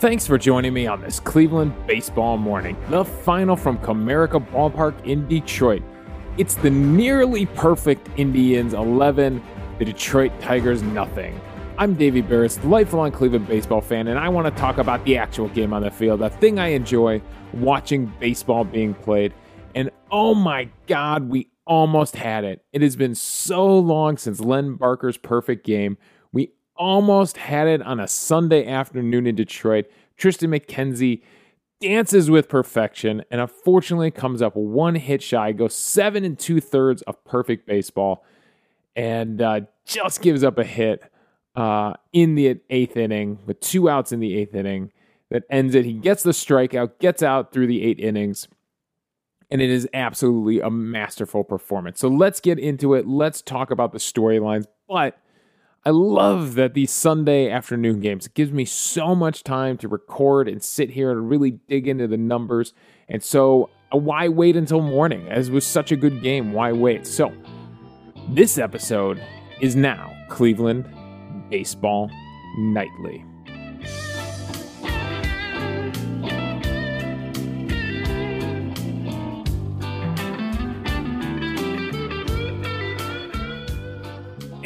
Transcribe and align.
Thanks 0.00 0.28
for 0.28 0.38
joining 0.38 0.74
me 0.74 0.86
on 0.86 1.00
this 1.00 1.18
Cleveland 1.18 1.74
baseball 1.88 2.36
morning. 2.36 2.76
The 2.88 3.04
final 3.04 3.56
from 3.56 3.78
Comerica 3.78 4.38
Ballpark 4.52 5.04
in 5.04 5.26
Detroit. 5.26 5.82
It's 6.36 6.54
the 6.54 6.70
nearly 6.70 7.46
perfect 7.46 8.08
Indians 8.16 8.74
11, 8.74 9.42
the 9.80 9.84
Detroit 9.84 10.30
Tigers 10.40 10.82
nothing. 10.82 11.40
I'm 11.78 11.94
Davey 11.94 12.22
Berris, 12.22 12.62
lifelong 12.62 13.10
Cleveland 13.10 13.48
baseball 13.48 13.80
fan, 13.80 14.06
and 14.06 14.20
I 14.20 14.28
want 14.28 14.46
to 14.46 14.60
talk 14.60 14.78
about 14.78 15.04
the 15.04 15.18
actual 15.18 15.48
game 15.48 15.72
on 15.72 15.82
the 15.82 15.90
field, 15.90 16.20
the 16.20 16.30
thing 16.30 16.60
I 16.60 16.68
enjoy 16.68 17.20
watching 17.52 18.06
baseball 18.20 18.62
being 18.62 18.94
played. 18.94 19.34
And 19.74 19.90
oh 20.12 20.32
my 20.32 20.68
God, 20.86 21.28
we 21.28 21.48
almost 21.66 22.14
had 22.14 22.44
it. 22.44 22.64
It 22.72 22.82
has 22.82 22.94
been 22.94 23.16
so 23.16 23.76
long 23.76 24.16
since 24.16 24.38
Len 24.38 24.76
Barker's 24.76 25.16
perfect 25.16 25.66
game. 25.66 25.98
Almost 26.78 27.36
had 27.36 27.66
it 27.66 27.82
on 27.82 28.00
a 28.00 28.06
Sunday 28.06 28.66
afternoon 28.66 29.26
in 29.26 29.34
Detroit. 29.34 29.86
Triston 30.16 30.56
McKenzie 30.56 31.22
dances 31.80 32.30
with 32.30 32.48
perfection 32.48 33.22
and 33.30 33.40
unfortunately 33.40 34.10
comes 34.10 34.42
up 34.42 34.56
one 34.56 34.94
hit 34.94 35.22
shy, 35.22 35.52
goes 35.52 35.74
seven 35.74 36.24
and 36.24 36.38
two 36.38 36.60
thirds 36.60 37.02
of 37.02 37.22
perfect 37.24 37.66
baseball, 37.66 38.24
and 38.96 39.42
uh, 39.42 39.60
just 39.84 40.22
gives 40.22 40.42
up 40.42 40.58
a 40.58 40.64
hit 40.64 41.02
uh, 41.56 41.94
in 42.12 42.34
the 42.34 42.60
eighth 42.70 42.96
inning 42.96 43.38
with 43.46 43.60
two 43.60 43.88
outs 43.88 44.12
in 44.12 44.20
the 44.20 44.36
eighth 44.36 44.54
inning 44.54 44.92
that 45.30 45.42
ends 45.50 45.74
it. 45.74 45.84
He 45.84 45.92
gets 45.92 46.22
the 46.22 46.30
strikeout, 46.30 46.98
gets 47.00 47.22
out 47.22 47.52
through 47.52 47.66
the 47.66 47.84
eight 47.84 48.00
innings, 48.00 48.48
and 49.50 49.60
it 49.60 49.70
is 49.70 49.88
absolutely 49.92 50.60
a 50.60 50.70
masterful 50.70 51.44
performance. 51.44 52.00
So 52.00 52.08
let's 52.08 52.40
get 52.40 52.58
into 52.58 52.94
it. 52.94 53.06
Let's 53.06 53.42
talk 53.42 53.70
about 53.70 53.92
the 53.92 53.98
storylines. 53.98 54.66
But 54.88 55.18
I 55.88 55.90
love 55.90 56.54
that 56.56 56.74
these 56.74 56.90
Sunday 56.90 57.50
afternoon 57.50 58.00
games 58.00 58.26
it 58.26 58.34
gives 58.34 58.52
me 58.52 58.66
so 58.66 59.14
much 59.14 59.42
time 59.42 59.78
to 59.78 59.88
record 59.88 60.46
and 60.46 60.62
sit 60.62 60.90
here 60.90 61.10
and 61.10 61.30
really 61.30 61.52
dig 61.52 61.88
into 61.88 62.06
the 62.06 62.18
numbers. 62.18 62.74
And 63.08 63.22
so, 63.22 63.70
uh, 63.90 63.96
why 63.96 64.28
wait 64.28 64.54
until 64.54 64.82
morning? 64.82 65.26
As 65.28 65.50
was 65.50 65.66
such 65.66 65.90
a 65.90 65.96
good 65.96 66.20
game, 66.20 66.52
why 66.52 66.72
wait? 66.72 67.06
So, 67.06 67.32
this 68.28 68.58
episode 68.58 69.18
is 69.62 69.76
now 69.76 70.14
Cleveland 70.28 70.84
Baseball 71.48 72.10
Nightly. 72.58 73.24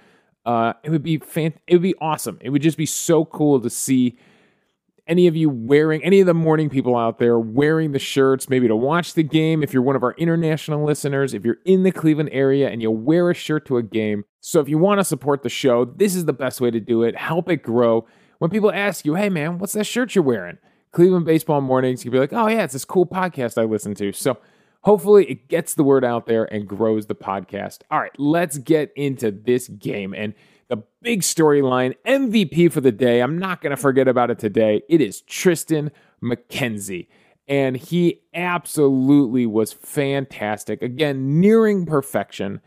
Uh, 0.45 0.75
it 0.85 0.91
would 0.91 1.03
be 1.03 1.19
fan- 1.19 1.55
it 1.67 1.75
would 1.75 1.83
be 1.83 1.95
awesome. 2.01 2.39
It 2.41 2.51
would 2.51 2.63
just 2.63 2.79
be 2.79 2.87
so 2.87 3.25
cool 3.25 3.61
to 3.61 3.71
see 3.71 4.17
any 5.09 5.27
of 5.27 5.37
you 5.37 5.49
wearing 5.49 6.03
any 6.03 6.21
of 6.21 6.27
the 6.27 6.35
morning 6.35 6.69
people 6.69 6.97
out 6.97 7.19
there 7.19 7.39
wearing 7.39 7.93
the 7.93 7.99
shirts, 7.99 8.49
maybe 8.49 8.67
to 8.67 8.77
watch 8.77 9.15
the 9.15 9.23
game. 9.23 9.63
If 9.63 9.73
you're 9.73 9.83
one 9.83 9.97
of 9.97 10.03
our 10.03 10.15
international 10.19 10.85
listeners, 10.85 11.33
if 11.35 11.45
you're 11.45 11.59
in 11.65 11.85
the 11.85 11.93
Cleveland 11.93 12.31
area 12.33 12.69
and 12.69 12.83
you 12.83 12.91
wear 12.91 13.31
a 13.31 13.35
shirt 13.35 13.67
to 13.67 13.77
a 13.77 13.83
game. 13.83 14.25
So 14.41 14.61
if 14.61 14.69
you 14.69 14.79
want 14.79 15.01
to 15.01 15.05
support 15.05 15.43
the 15.43 15.49
show, 15.49 15.85
this 15.85 16.15
is 16.15 16.25
the 16.25 16.33
best 16.33 16.61
way 16.61 16.71
to 16.71 16.81
do 16.81 17.03
it. 17.03 17.17
Help 17.17 17.49
it 17.49 17.63
grow. 17.63 18.07
When 18.39 18.51
people 18.51 18.73
ask 18.73 19.05
you, 19.05 19.15
hey 19.15 19.29
man, 19.29 19.59
what's 19.59 19.73
that 19.75 19.85
shirt 19.85 20.15
you're 20.15 20.25
wearing? 20.25 20.59
Cleveland 20.93 21.27
Baseball 21.27 21.61
Mornings, 21.61 22.05
you 22.05 22.11
would 22.11 22.17
be 22.17 22.21
like, 22.21 22.33
oh 22.33 22.49
yeah, 22.49 22.65
it's 22.65 22.73
this 22.73 22.85
cool 22.85 23.07
podcast 23.07 23.61
I 23.61 23.65
listen 23.65 23.95
to. 23.97 24.13
So 24.13 24.39
Hopefully, 24.87 25.25
it 25.25 25.49
gets 25.49 25.75
the 25.75 25.83
word 25.83 26.05
out 26.05 26.27
there 26.27 26.45
and 26.45 26.65
grows 26.65 27.07
the 27.07 27.15
podcast. 27.17 27.81
All 27.91 27.99
right, 27.99 28.13
let's 28.19 28.57
get 28.57 28.93
into 28.95 29.33
this 29.33 29.67
game 29.67 30.15
and 30.15 30.33
the 30.69 30.85
big 31.03 31.23
storyline 31.23 31.97
MVP 32.07 32.71
for 32.71 32.81
the 32.81 32.93
day. 32.93 33.21
I'm 33.21 33.37
not 33.37 33.61
going 33.61 33.73
to 33.73 33.77
forget 33.77 34.07
about 34.07 34.31
it 34.31 34.39
today. 34.39 34.83
It 34.89 35.01
is 35.01 35.23
Triston 35.23 35.91
McKenzie. 36.23 37.09
And 37.49 37.77
he 37.77 38.23
absolutely 38.33 39.45
was 39.45 39.73
fantastic. 39.73 40.83
Again, 40.83 41.41
nearing 41.41 41.85
perfection 41.85 42.61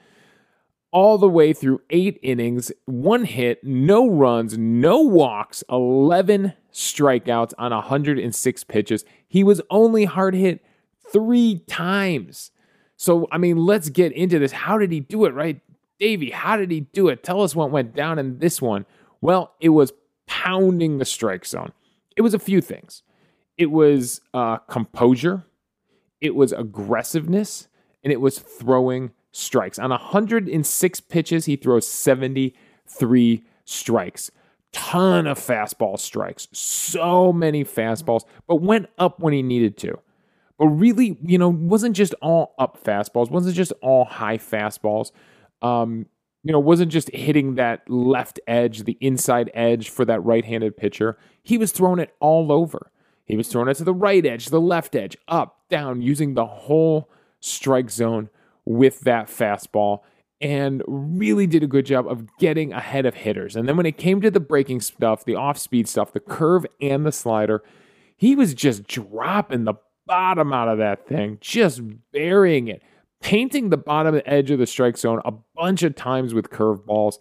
all 0.92 1.18
the 1.18 1.30
way 1.30 1.54
through 1.54 1.80
eight 1.90 2.20
innings, 2.22 2.70
one 2.84 3.24
hit, 3.24 3.64
no 3.64 4.06
runs, 4.10 4.58
no 4.58 5.00
walks, 5.00 5.64
11 5.70 6.52
strikeouts 6.70 7.54
on 7.58 7.72
106 7.72 8.64
pitches. 8.66 9.06
He 9.26 9.42
was 9.42 9.62
only 9.70 10.04
hard 10.04 10.34
hit 10.34 10.66
three 11.12 11.60
times. 11.68 12.52
So, 12.98 13.28
I 13.32 13.38
mean, 13.38 13.58
let's 13.58 13.90
get 13.90 14.12
into 14.12 14.40
this. 14.40 14.52
How 14.52 14.78
did 14.78 14.92
he 14.92 15.00
do 15.00 15.26
it, 15.26 15.34
right? 15.34 15.62
Davey, 16.00 16.32
how 16.32 16.58
did 16.58 16.72
he 16.72 16.82
do 16.82 17.10
it? 17.10 17.24
Tell 17.24 17.42
us 17.42 17.56
what 17.56 17.72
went 17.72 17.96
down 17.96 18.20
in 18.20 18.40
this 18.40 18.62
one. 18.62 18.86
Well, 19.22 19.54
it 19.60 19.70
was 19.70 19.94
pounding 20.28 20.98
the 20.98 21.06
strike 21.06 21.46
zone. 21.46 21.72
It 22.16 22.22
was 22.22 22.34
a 22.34 22.40
few 22.40 22.62
things. 22.62 23.04
It 23.58 23.72
was 23.72 24.22
uh, 24.34 24.58
composure, 24.58 25.44
it 26.22 26.36
was 26.36 26.54
aggressiveness, 26.54 27.68
and 28.04 28.14
it 28.14 28.22
was 28.22 28.40
throwing 28.40 29.12
strikes. 29.32 29.78
On 29.78 29.90
106 29.90 31.00
pitches, 31.02 31.46
he 31.46 31.58
throws 31.58 31.88
73 31.88 33.44
strikes. 33.66 34.32
Ton 34.72 35.28
of 35.28 35.40
fastball 35.40 36.00
strikes, 36.00 36.48
so 36.52 37.34
many 37.34 37.66
fastballs, 37.66 38.24
but 38.48 38.58
went 38.58 38.88
up 38.98 39.20
when 39.20 39.34
he 39.34 39.42
needed 39.42 39.78
to 39.80 40.00
but 40.60 40.68
really, 40.68 41.18
you 41.24 41.38
know, 41.38 41.50
wasn't 41.50 41.96
just 41.96 42.14
all 42.22 42.54
up 42.60 42.84
fastballs, 42.84 43.32
wasn't 43.32 43.56
just 43.56 43.72
all 43.82 44.06
high 44.06 44.38
fastballs. 44.38 45.12
Um, 45.62 46.06
you 46.44 46.54
know, 46.54 46.60
wasn't 46.60 46.92
just 46.92 47.14
hitting 47.14 47.56
that 47.56 47.90
left 47.90 48.40
edge, 48.48 48.84
the 48.84 48.98
inside 49.02 49.52
edge 49.54 49.90
for 49.90 50.06
that 50.06 50.24
right-handed 50.24 50.78
pitcher. 50.78 51.18
He 51.44 51.58
was 51.58 51.72
throwing 51.72 52.00
it 52.00 52.16
all 52.20 52.52
over. 52.52 52.92
He 53.26 53.36
was 53.36 53.48
throwing 53.48 53.68
it 53.68 53.76
to 53.76 53.84
the 53.84 53.94
right 53.94 54.26
edge, 54.26 54.48
the 54.48 54.62
left 54.62 54.96
edge, 54.96 55.18
up, 55.28 55.60
down, 55.70 56.02
using 56.02 56.34
the 56.36 56.46
whole 56.46 57.10
strike 57.42 57.90
zone 57.90 58.30
with 58.66 59.02
that 59.02 59.28
fastball 59.28 60.00
and 60.42 60.82
really 60.88 61.46
did 61.46 61.64
a 61.64 61.68
good 61.68 61.86
job 61.86 62.08
of 62.08 62.26
getting 62.38 62.72
ahead 62.72 63.06
of 63.06 63.16
hitters. 63.16 63.56
And 63.56 63.68
then 63.68 63.76
when 63.76 63.86
it 63.86 63.98
came 63.98 64.22
to 64.22 64.32
the 64.32 64.40
breaking 64.40 64.80
stuff, 64.82 65.26
the 65.26 65.36
off 65.36 65.58
speed 65.58 65.88
stuff, 65.88 66.14
the 66.14 66.20
curve 66.22 66.66
and 66.80 67.06
the 67.06 67.12
slider, 67.12 67.62
he 68.16 68.36
was 68.36 68.54
just 68.54 68.88
dropping 68.88 69.66
the 69.66 69.76
bottom 70.10 70.52
out 70.52 70.68
of 70.68 70.80
that 70.80 71.08
thing, 71.08 71.38
just 71.40 71.82
burying 72.12 72.68
it, 72.68 72.82
painting 73.22 73.70
the 73.70 73.78
bottom 73.78 74.20
edge 74.26 74.50
of 74.50 74.58
the 74.58 74.66
strike 74.66 74.98
zone 74.98 75.22
a 75.24 75.32
bunch 75.56 75.84
of 75.84 75.96
times 75.96 76.34
with 76.34 76.50
curveballs, 76.50 77.20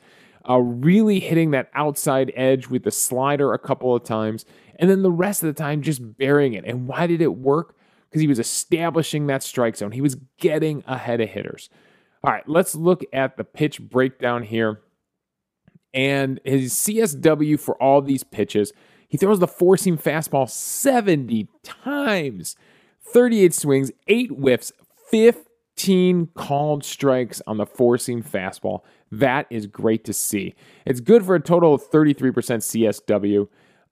uh, 0.48 0.56
really 0.56 1.20
hitting 1.20 1.50
that 1.50 1.70
outside 1.74 2.32
edge 2.34 2.68
with 2.68 2.84
the 2.84 2.90
slider 2.90 3.52
a 3.52 3.58
couple 3.58 3.94
of 3.94 4.02
times, 4.02 4.46
and 4.76 4.88
then 4.88 5.02
the 5.02 5.12
rest 5.12 5.42
of 5.42 5.48
the 5.48 5.52
time 5.52 5.82
just 5.82 6.16
burying 6.16 6.54
it. 6.54 6.64
And 6.64 6.88
why 6.88 7.06
did 7.06 7.20
it 7.20 7.36
work? 7.36 7.76
Because 8.08 8.22
he 8.22 8.26
was 8.26 8.38
establishing 8.38 9.26
that 9.26 9.42
strike 9.42 9.76
zone, 9.76 9.92
he 9.92 10.00
was 10.00 10.16
getting 10.38 10.82
ahead 10.86 11.20
of 11.20 11.28
hitters. 11.28 11.68
All 12.24 12.32
right, 12.32 12.48
let's 12.48 12.74
look 12.74 13.04
at 13.12 13.36
the 13.36 13.44
pitch 13.44 13.82
breakdown 13.82 14.42
here. 14.42 14.80
And 15.92 16.40
his 16.42 16.72
CSW 16.72 17.60
for 17.60 17.80
all 17.82 18.00
these 18.00 18.24
pitches, 18.24 18.72
he 19.08 19.18
throws 19.18 19.38
the 19.38 19.46
four 19.46 19.76
seam 19.76 19.98
fastball 19.98 20.48
70 20.48 21.48
times. 21.62 22.56
38 23.12 23.54
swings, 23.54 23.90
8 24.06 24.30
whiffs, 24.30 24.72
15 25.10 26.28
called 26.34 26.84
strikes 26.84 27.40
on 27.46 27.56
the 27.56 27.66
four 27.66 27.98
seam 27.98 28.22
fastball. 28.22 28.82
That 29.10 29.46
is 29.50 29.66
great 29.66 30.04
to 30.04 30.12
see. 30.12 30.54
It's 30.84 31.00
good 31.00 31.24
for 31.24 31.34
a 31.34 31.40
total 31.40 31.74
of 31.74 31.90
33% 31.90 32.32
CSW. 32.32 33.48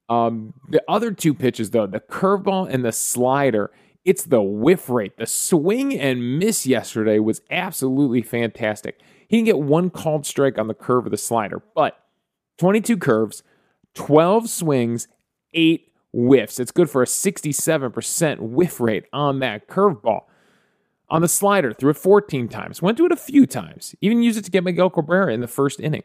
Um, 0.08 0.54
the 0.68 0.82
other 0.88 1.10
two 1.10 1.34
pitches, 1.34 1.70
though, 1.70 1.86
the 1.86 2.00
curveball 2.00 2.68
and 2.72 2.84
the 2.84 2.92
slider, 2.92 3.70
it's 4.04 4.24
the 4.24 4.42
whiff 4.42 4.88
rate. 4.88 5.16
The 5.16 5.26
swing 5.26 5.98
and 5.98 6.38
miss 6.38 6.66
yesterday 6.66 7.18
was 7.18 7.40
absolutely 7.50 8.22
fantastic. 8.22 9.00
He 9.28 9.38
can 9.38 9.44
get 9.44 9.58
one 9.58 9.90
called 9.90 10.26
strike 10.26 10.58
on 10.58 10.68
the 10.68 10.74
curve 10.74 11.06
of 11.06 11.10
the 11.10 11.16
slider, 11.16 11.60
but 11.74 11.98
22 12.58 12.96
curves, 12.98 13.42
12 13.94 14.48
swings, 14.48 15.08
8 15.54 15.92
whiffs. 16.16 16.58
It's 16.58 16.72
good 16.72 16.88
for 16.88 17.02
a 17.02 17.06
67% 17.06 18.38
whiff 18.40 18.80
rate 18.80 19.04
on 19.12 19.40
that 19.40 19.68
curveball. 19.68 20.22
On 21.08 21.22
the 21.22 21.28
slider, 21.28 21.72
threw 21.72 21.90
it 21.90 21.96
14 21.96 22.48
times. 22.48 22.82
Went 22.82 22.98
to 22.98 23.06
it 23.06 23.12
a 23.12 23.16
few 23.16 23.46
times. 23.46 23.94
Even 24.00 24.22
used 24.22 24.38
it 24.38 24.44
to 24.44 24.50
get 24.50 24.64
Miguel 24.64 24.90
Cabrera 24.90 25.32
in 25.32 25.40
the 25.40 25.46
first 25.46 25.78
inning. 25.78 26.02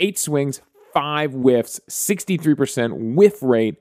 Eight 0.00 0.18
swings, 0.18 0.60
five 0.92 1.32
whiffs, 1.32 1.80
63% 1.88 3.14
whiff 3.14 3.42
rate 3.42 3.76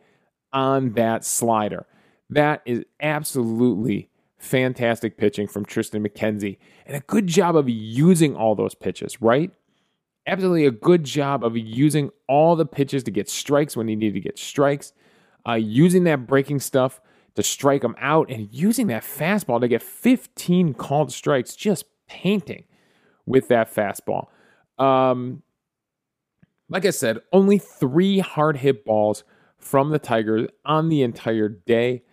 on 0.54 0.94
that 0.94 1.26
slider. 1.26 1.88
That 2.30 2.62
is 2.66 2.84
absolutely 3.02 4.10
fantastic 4.38 5.18
pitching 5.18 5.48
from 5.48 5.66
Triston 5.66 6.06
McKenzie 6.06 6.58
and 6.86 6.96
a 6.96 7.02
good 7.02 7.28
job 7.28 7.56
of 7.56 7.68
using 7.68 8.36
all 8.36 8.56
those 8.56 8.76
pitches, 8.76 9.22
right? 9.22 9.52
Absolutely 10.28 10.66
a 10.66 10.72
good 10.72 11.04
job 11.04 11.44
of 11.44 11.58
using 11.58 12.12
all 12.28 12.56
the 12.56 12.66
pitches 12.66 13.04
to 13.04 13.12
get 13.12 13.30
strikes 13.30 13.76
when 13.76 13.88
he 13.88 13.96
needed 13.96 14.14
to 14.14 14.20
get 14.20 14.38
strikes, 14.38 14.94
uh, 15.48 15.54
using 15.54 16.04
that 16.06 16.28
breaking 16.28 16.60
stuff 16.60 17.02
to 17.36 17.44
strike 17.44 17.82
them 17.82 17.96
out, 18.00 18.30
and 18.30 18.50
using 18.52 18.88
that 18.88 19.04
fastball 19.04 19.62
to 19.62 19.68
get 19.68 19.82
15 19.82 20.74
called 20.74 21.12
strikes, 21.12 21.56
just 21.56 21.86
painting 22.08 22.66
with 23.26 23.48
that 23.48 23.74
fastball. 23.74 24.28
Um, 24.78 25.44
like 26.70 26.86
I 26.86 26.90
said, 26.90 27.20
only 27.32 27.58
three 27.58 28.20
hard 28.20 28.58
hit 28.58 28.86
balls 28.86 29.24
from 29.58 29.90
the 29.90 30.00
Tigers 30.00 30.48
on 30.66 30.90
the 30.90 31.04
entire 31.04 31.50
day. 31.50 32.04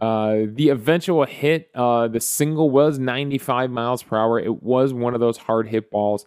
Uh, 0.00 0.46
the 0.46 0.70
eventual 0.70 1.24
hit, 1.26 1.70
uh, 1.74 2.08
the 2.08 2.20
single 2.20 2.70
was 2.70 2.98
95 2.98 3.70
miles 3.70 4.02
per 4.02 4.16
hour. 4.16 4.38
It 4.38 4.62
was 4.62 4.94
one 4.94 5.14
of 5.14 5.20
those 5.20 5.36
hard 5.36 5.68
hit 5.68 5.90
balls. 5.90 6.24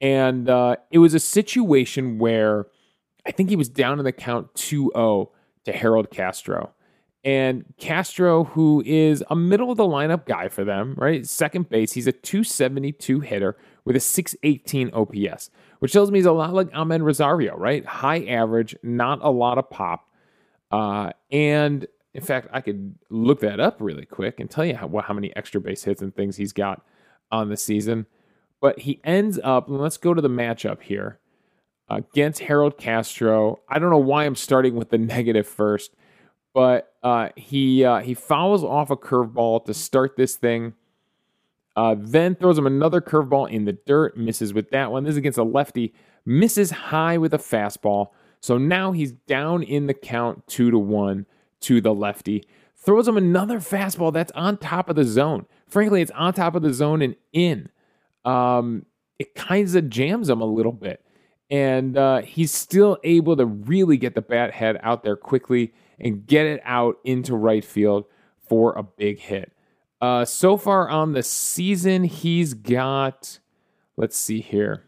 And 0.00 0.48
uh, 0.48 0.76
it 0.90 0.98
was 0.98 1.14
a 1.14 1.20
situation 1.20 2.18
where 2.18 2.66
I 3.26 3.32
think 3.32 3.50
he 3.50 3.56
was 3.56 3.68
down 3.68 3.98
in 3.98 4.04
the 4.04 4.12
count 4.12 4.54
2 4.54 4.92
0 4.94 5.32
to 5.64 5.72
Harold 5.72 6.10
Castro. 6.10 6.72
And 7.22 7.64
Castro, 7.76 8.44
who 8.44 8.82
is 8.86 9.22
a 9.28 9.36
middle 9.36 9.70
of 9.70 9.76
the 9.76 9.84
lineup 9.84 10.24
guy 10.24 10.48
for 10.48 10.64
them, 10.64 10.94
right? 10.96 11.26
Second 11.26 11.68
base, 11.68 11.92
he's 11.92 12.06
a 12.06 12.12
272 12.12 13.20
hitter 13.20 13.58
with 13.84 13.94
a 13.94 14.00
618 14.00 14.90
OPS, 14.94 15.50
which 15.80 15.92
tells 15.92 16.10
me 16.10 16.18
he's 16.18 16.26
a 16.26 16.32
lot 16.32 16.54
like 16.54 16.70
Amed 16.70 17.02
Rosario, 17.02 17.56
right? 17.56 17.84
High 17.84 18.24
average, 18.24 18.74
not 18.82 19.18
a 19.22 19.30
lot 19.30 19.58
of 19.58 19.68
pop. 19.68 20.08
Uh, 20.70 21.10
and 21.30 21.86
in 22.14 22.22
fact, 22.22 22.48
I 22.52 22.62
could 22.62 22.94
look 23.10 23.40
that 23.40 23.60
up 23.60 23.76
really 23.80 24.06
quick 24.06 24.40
and 24.40 24.50
tell 24.50 24.64
you 24.64 24.74
how, 24.74 24.88
how 25.04 25.12
many 25.12 25.34
extra 25.36 25.60
base 25.60 25.84
hits 25.84 26.00
and 26.00 26.14
things 26.14 26.36
he's 26.36 26.54
got 26.54 26.82
on 27.30 27.50
the 27.50 27.56
season. 27.56 28.06
But 28.62 28.80
he 28.80 29.00
ends 29.04 29.38
up, 29.42 29.66
let's 29.68 29.98
go 29.98 30.14
to 30.14 30.22
the 30.22 30.28
matchup 30.28 30.82
here 30.82 31.18
against 31.90 32.40
Harold 32.40 32.78
Castro. 32.78 33.58
I 33.68 33.78
don't 33.78 33.90
know 33.90 33.98
why 33.98 34.24
I'm 34.24 34.36
starting 34.36 34.76
with 34.76 34.90
the 34.90 34.98
negative 35.16 35.46
first, 35.46 35.94
but 36.54 36.94
uh, 37.02 37.30
he 37.36 37.84
uh, 37.84 38.00
he 38.00 38.14
fouls 38.14 38.64
off 38.64 38.90
a 38.90 38.96
curveball 38.96 39.64
to 39.66 39.74
start 39.74 40.16
this 40.16 40.36
thing. 40.36 40.74
Uh, 41.76 41.96
then 41.98 42.34
throws 42.34 42.58
him 42.58 42.66
another 42.66 43.00
curveball 43.00 43.50
in 43.50 43.64
the 43.64 43.72
dirt, 43.72 44.16
misses 44.16 44.52
with 44.52 44.70
that 44.70 44.90
one. 44.90 45.04
This 45.04 45.12
is 45.12 45.18
against 45.18 45.38
a 45.38 45.44
lefty, 45.44 45.94
misses 46.26 46.70
high 46.70 47.16
with 47.16 47.32
a 47.32 47.38
fastball. 47.38 48.08
So 48.40 48.58
now 48.58 48.92
he's 48.92 49.12
down 49.12 49.62
in 49.62 49.86
the 49.86 49.94
count 49.94 50.46
two 50.46 50.70
to 50.70 50.78
one 50.78 51.26
to 51.60 51.80
the 51.80 51.94
lefty. 51.94 52.46
Throws 52.76 53.06
him 53.06 53.16
another 53.16 53.60
fastball 53.60 54.12
that's 54.12 54.32
on 54.32 54.56
top 54.56 54.88
of 54.88 54.96
the 54.96 55.04
zone. 55.04 55.46
Frankly, 55.68 56.00
it's 56.00 56.10
on 56.12 56.32
top 56.32 56.54
of 56.54 56.62
the 56.62 56.72
zone 56.72 57.02
and 57.02 57.14
in. 57.32 57.68
Um, 58.24 58.86
it 59.18 59.34
kind 59.34 59.74
of 59.74 59.90
jams 59.90 60.28
him 60.28 60.40
a 60.40 60.46
little 60.46 60.72
bit. 60.72 61.04
And 61.50 61.98
uh, 61.98 62.22
he's 62.22 62.52
still 62.52 62.98
able 63.02 63.36
to 63.36 63.44
really 63.44 63.96
get 63.96 64.14
the 64.14 64.22
bat 64.22 64.54
head 64.54 64.78
out 64.82 65.02
there 65.02 65.16
quickly 65.16 65.72
and 65.98 66.26
get 66.26 66.46
it 66.46 66.60
out 66.64 66.98
into 67.04 67.34
right 67.34 67.64
field 67.64 68.04
for 68.48 68.72
a 68.74 68.82
big 68.82 69.18
hit. 69.18 69.52
Uh, 70.00 70.24
so 70.24 70.56
far 70.56 70.88
on 70.88 71.12
the 71.12 71.22
season, 71.22 72.04
he's 72.04 72.54
got, 72.54 73.38
let's 73.96 74.16
see 74.16 74.40
here, 74.40 74.84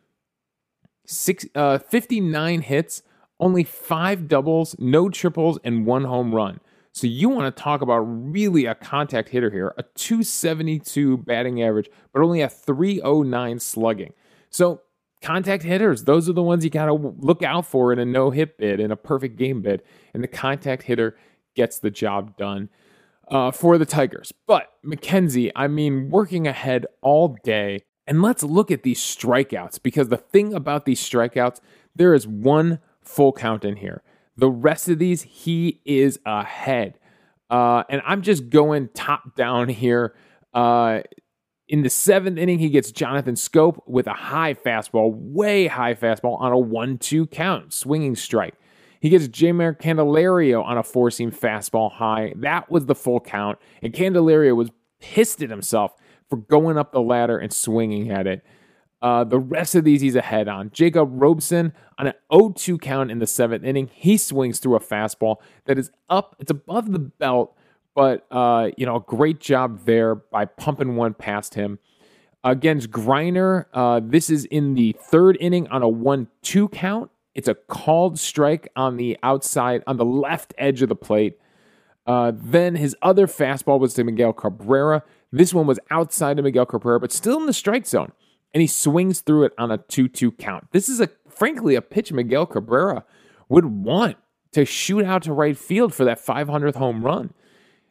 six, 1.04 1.44
uh, 1.54 1.78
59 1.78 2.62
hits, 2.62 3.02
only 3.38 3.64
five 3.64 4.28
doubles, 4.28 4.74
no 4.78 5.10
triples, 5.10 5.58
and 5.64 5.84
one 5.84 6.04
home 6.04 6.34
run. 6.34 6.60
So 6.92 7.06
you 7.06 7.28
want 7.28 7.54
to 7.54 7.62
talk 7.62 7.80
about 7.80 8.00
really 8.00 8.66
a 8.66 8.74
contact 8.74 9.30
hitter 9.30 9.50
here, 9.50 9.74
a 9.78 9.82
272 9.82 11.18
batting 11.18 11.62
average, 11.62 11.90
but 12.12 12.22
only 12.22 12.42
a 12.42 12.48
309 12.48 13.58
slugging. 13.58 14.12
So 14.50 14.82
contact 15.22 15.62
hitters, 15.62 16.04
those 16.04 16.28
are 16.28 16.32
the 16.32 16.42
ones 16.42 16.64
you 16.64 16.70
got 16.70 16.86
to 16.86 16.94
look 16.94 17.42
out 17.42 17.64
for 17.66 17.92
in 17.92 17.98
a 17.98 18.04
no 18.04 18.30
hit 18.30 18.58
bid, 18.58 18.80
in 18.80 18.90
a 18.90 18.96
perfect 18.96 19.36
game 19.36 19.62
bid. 19.62 19.82
And 20.12 20.22
the 20.22 20.28
contact 20.28 20.82
hitter 20.82 21.16
gets 21.54 21.78
the 21.78 21.90
job 21.90 22.36
done 22.36 22.68
uh, 23.28 23.50
for 23.50 23.78
the 23.78 23.86
Tigers. 23.86 24.32
But 24.46 24.70
McKenzie, 24.84 25.50
I 25.56 25.68
mean, 25.68 26.10
working 26.10 26.46
ahead 26.46 26.86
all 27.00 27.36
day. 27.42 27.82
And 28.06 28.20
let's 28.20 28.42
look 28.42 28.70
at 28.70 28.82
these 28.82 29.00
strikeouts 29.00 29.82
because 29.82 30.08
the 30.08 30.16
thing 30.16 30.52
about 30.52 30.84
these 30.84 31.00
strikeouts, 31.00 31.60
there 31.94 32.14
is 32.14 32.26
one 32.26 32.80
full 33.00 33.32
count 33.32 33.64
in 33.64 33.76
here. 33.76 34.02
The 34.36 34.50
rest 34.50 34.88
of 34.88 34.98
these, 34.98 35.22
he 35.22 35.80
is 35.84 36.18
ahead. 36.26 36.98
Uh, 37.48 37.84
and 37.88 38.02
I'm 38.04 38.22
just 38.22 38.50
going 38.50 38.88
top 38.94 39.36
down 39.36 39.68
here. 39.68 40.14
Uh, 40.52 41.02
in 41.68 41.82
the 41.82 41.90
seventh 41.90 42.38
inning, 42.38 42.58
he 42.58 42.68
gets 42.68 42.92
Jonathan 42.92 43.34
Schoop 43.34 43.78
with 43.86 44.06
a 44.06 44.12
high 44.12 44.54
fastball, 44.54 45.12
way 45.14 45.66
high 45.66 45.94
fastball 45.94 46.40
on 46.40 46.52
a 46.52 46.58
1 46.58 46.98
2 46.98 47.26
count, 47.28 47.72
swinging 47.72 48.16
strike. 48.16 48.54
He 49.00 49.08
gets 49.08 49.26
Jeimer 49.26 49.76
Candelario 49.76 50.62
on 50.64 50.78
a 50.78 50.84
four 50.84 51.10
seam 51.10 51.32
fastball 51.32 51.90
high. 51.90 52.34
That 52.36 52.70
was 52.70 52.86
the 52.86 52.94
full 52.94 53.18
count. 53.18 53.58
And 53.82 53.92
Candelario 53.92 54.54
was 54.54 54.70
pissed 55.00 55.42
at 55.42 55.50
himself 55.50 55.92
for 56.30 56.36
going 56.36 56.78
up 56.78 56.92
the 56.92 57.00
ladder 57.00 57.36
and 57.36 57.52
swinging 57.52 58.12
at 58.12 58.28
it. 58.28 58.44
Uh, 59.02 59.24
the 59.24 59.40
rest 59.40 59.74
of 59.74 59.82
these 59.82 60.00
he's 60.00 60.14
ahead 60.14 60.46
on. 60.46 60.70
Jacob 60.72 61.08
Robson 61.10 61.72
on 61.98 62.06
an 62.06 62.14
0-2 62.30 62.80
count 62.80 63.10
in 63.10 63.18
the 63.18 63.26
seventh 63.26 63.64
inning. 63.64 63.90
He 63.92 64.16
swings 64.16 64.60
through 64.60 64.76
a 64.76 64.80
fastball 64.80 65.38
that 65.64 65.76
is 65.76 65.90
up. 66.08 66.36
It's 66.38 66.52
above 66.52 66.92
the 66.92 67.00
belt, 67.00 67.56
but 67.94 68.26
uh, 68.30 68.70
you 68.76 68.86
know, 68.86 68.98
great 69.00 69.40
job 69.40 69.84
there 69.84 70.14
by 70.14 70.44
pumping 70.44 70.96
one 70.96 71.14
past 71.14 71.54
him. 71.54 71.78
Against 72.44 72.90
Greiner, 72.90 73.66
uh, 73.72 74.00
this 74.02 74.28
is 74.28 74.44
in 74.46 74.74
the 74.74 74.96
third 74.98 75.36
inning 75.40 75.68
on 75.68 75.82
a 75.82 75.88
1-2 75.88 76.72
count. 76.72 77.10
It's 77.34 77.46
a 77.46 77.54
called 77.54 78.18
strike 78.18 78.68
on 78.74 78.96
the 78.96 79.16
outside, 79.22 79.84
on 79.86 79.96
the 79.96 80.04
left 80.04 80.52
edge 80.58 80.82
of 80.82 80.88
the 80.88 80.96
plate. 80.96 81.38
Uh, 82.04 82.32
then 82.34 82.74
his 82.74 82.96
other 83.00 83.28
fastball 83.28 83.78
was 83.78 83.94
to 83.94 84.02
Miguel 84.02 84.32
Cabrera. 84.32 85.04
This 85.30 85.54
one 85.54 85.68
was 85.68 85.78
outside 85.90 86.38
of 86.40 86.44
Miguel 86.44 86.66
Cabrera, 86.66 86.98
but 86.98 87.12
still 87.12 87.38
in 87.38 87.46
the 87.46 87.52
strike 87.52 87.86
zone 87.86 88.12
and 88.54 88.60
he 88.60 88.66
swings 88.66 89.20
through 89.20 89.44
it 89.44 89.52
on 89.58 89.70
a 89.70 89.78
2 89.78 90.08
2 90.08 90.32
count. 90.32 90.68
This 90.72 90.88
is 90.88 91.00
a 91.00 91.08
frankly 91.28 91.74
a 91.74 91.82
pitch 91.82 92.12
Miguel 92.12 92.46
Cabrera 92.46 93.04
would 93.48 93.64
want 93.66 94.16
to 94.52 94.64
shoot 94.64 95.04
out 95.04 95.22
to 95.22 95.32
right 95.32 95.56
field 95.56 95.94
for 95.94 96.04
that 96.04 96.24
500th 96.24 96.76
home 96.76 97.04
run. 97.04 97.32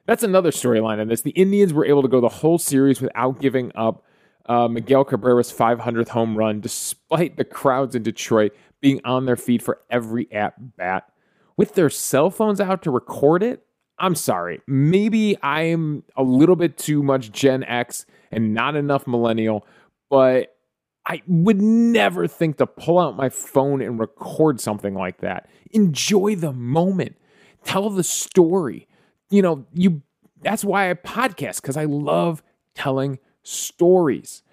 That's 0.05 0.23
another 0.23 0.51
storyline 0.51 0.99
in 0.99 1.07
this. 1.07 1.21
The 1.21 1.31
Indians 1.31 1.73
were 1.73 1.85
able 1.85 2.01
to 2.01 2.07
go 2.07 2.21
the 2.21 2.29
whole 2.29 2.57
series 2.57 3.01
without 3.01 3.39
giving 3.39 3.71
up 3.75 4.03
uh, 4.47 4.67
Miguel 4.67 5.05
Cabrera's 5.05 5.53
500th 5.53 6.09
home 6.09 6.37
run, 6.37 6.59
despite 6.59 7.37
the 7.37 7.45
crowds 7.45 7.95
in 7.95 8.03
Detroit 8.03 8.53
being 8.81 8.99
on 9.05 9.25
their 9.25 9.35
feet 9.35 9.61
for 9.61 9.81
every 9.89 10.31
at 10.31 10.77
bat. 10.77 11.11
With 11.55 11.75
their 11.75 11.89
cell 11.89 12.29
phones 12.29 12.59
out 12.59 12.81
to 12.83 12.91
record 12.91 13.43
it, 13.43 13.65
I'm 13.99 14.15
sorry. 14.15 14.61
Maybe 14.65 15.37
I'm 15.43 16.03
a 16.17 16.23
little 16.23 16.55
bit 16.55 16.77
too 16.77 17.03
much 17.03 17.31
Gen 17.31 17.63
X 17.63 18.07
and 18.31 18.53
not 18.53 18.75
enough 18.75 19.05
millennial 19.05 19.65
but 20.11 20.57
I 21.05 21.23
would 21.25 21.59
never 21.59 22.27
think 22.27 22.57
to 22.57 22.67
pull 22.67 22.99
out 22.99 23.15
my 23.15 23.29
phone 23.29 23.81
and 23.81 23.97
record 23.97 24.59
something 24.59 24.93
like 24.93 25.21
that. 25.21 25.49
Enjoy 25.71 26.35
the 26.35 26.51
moment. 26.51 27.15
Tell 27.63 27.89
the 27.89 28.03
story. 28.03 28.87
You 29.31 29.41
know, 29.41 29.65
you 29.73 30.03
that's 30.41 30.63
why 30.63 30.91
I 30.91 30.93
podcast 30.93 31.63
cuz 31.63 31.77
I 31.77 31.85
love 31.85 32.43
telling 32.75 33.17
stories. 33.41 34.43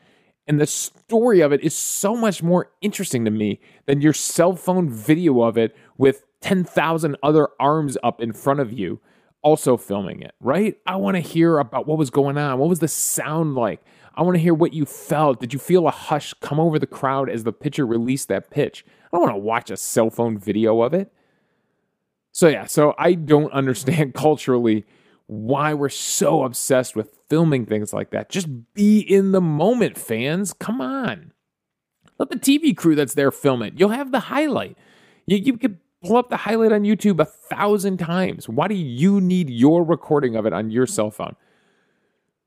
And 0.47 0.59
the 0.59 0.67
story 0.67 1.41
of 1.41 1.53
it 1.53 1.63
is 1.63 1.75
so 1.75 2.17
much 2.17 2.43
more 2.43 2.71
interesting 2.81 3.27
to 3.27 3.31
me 3.31 3.61
than 3.85 4.01
your 4.01 4.15
cell 4.15 4.57
phone 4.57 4.89
video 4.89 5.43
of 5.43 5.59
it 5.59 5.77
with 5.99 6.25
10,000 6.41 7.17
other 7.23 7.49
arms 7.61 7.99
up 8.03 8.23
in 8.23 8.33
front 8.33 8.61
of 8.61 8.73
you 8.73 9.01
also 9.43 9.77
filming 9.77 10.21
it, 10.21 10.33
right? 10.41 10.77
I 10.87 10.97
want 10.97 11.17
to 11.17 11.21
hear 11.21 11.59
about 11.59 11.87
what 11.87 11.99
was 11.99 12.11
going 12.11 12.39
on. 12.39 12.59
What 12.59 12.69
was 12.69 12.81
the 12.81 12.89
sound 12.89 13.55
like? 13.55 13.81
I 14.15 14.23
want 14.23 14.35
to 14.35 14.41
hear 14.41 14.55
what 14.55 14.73
you 14.73 14.85
felt. 14.85 15.41
Did 15.41 15.53
you 15.53 15.59
feel 15.59 15.87
a 15.87 15.93
hush 15.93 16.35
come 16.41 16.59
over 16.59 16.79
the 16.79 16.87
crowd 16.87 17.31
as 17.31 17.45
the 17.45 17.53
pitcher 17.53 17.87
released 17.87 18.29
that 18.29 18.51
pitch? 18.51 18.85
I 19.13 19.17
don't 19.17 19.23
want 19.23 19.35
to 19.35 19.39
watch 19.39 19.71
a 19.71 19.77
cell 19.77 20.11
phone 20.11 20.39
video 20.39 20.83
of 20.83 20.93
it. 20.93 21.13
So, 22.39 22.47
yeah, 22.47 22.67
so 22.67 22.95
I 22.97 23.15
don't 23.15 23.53
understand 23.53 24.15
culturally 24.15 24.87
why 25.27 25.75
we're 25.75 25.89
so 25.89 26.45
obsessed 26.45 26.95
with 26.95 27.19
filming 27.29 27.67
things 27.67 27.93
like 27.93 28.11
that. 28.11 28.29
Just 28.31 28.47
be 28.75 29.01
in 29.01 29.33
the 29.33 29.41
moment, 29.41 29.99
fans. 29.99 30.53
Come 30.53 30.81
on. 30.81 31.33
Let 32.17 32.31
the 32.31 32.37
TV 32.37 32.77
crew 32.77 32.95
that's 32.95 33.15
there 33.15 33.33
film 33.33 33.61
it. 33.63 33.75
You'll 33.77 33.89
have 33.89 34.13
the 34.13 34.21
highlight. 34.21 34.79
You, 35.27 35.39
you 35.39 35.59
could 35.59 35.79
pull 36.05 36.17
up 36.17 36.31
the 36.31 36.37
highlight 36.37 36.71
on 36.71 36.85
YouTube 36.85 37.19
a 37.19 37.25
thousand 37.25 37.97
times. 37.97 38.49
Why 38.49 38.69
do 38.69 38.77
you 38.77 39.21
need 39.21 39.51
your 39.51 39.83
recording 39.83 40.37
of 40.37 40.47
it 40.47 40.53
on 40.53 40.71
your 40.71 40.87
cell 40.87 41.11
phone? 41.11 41.35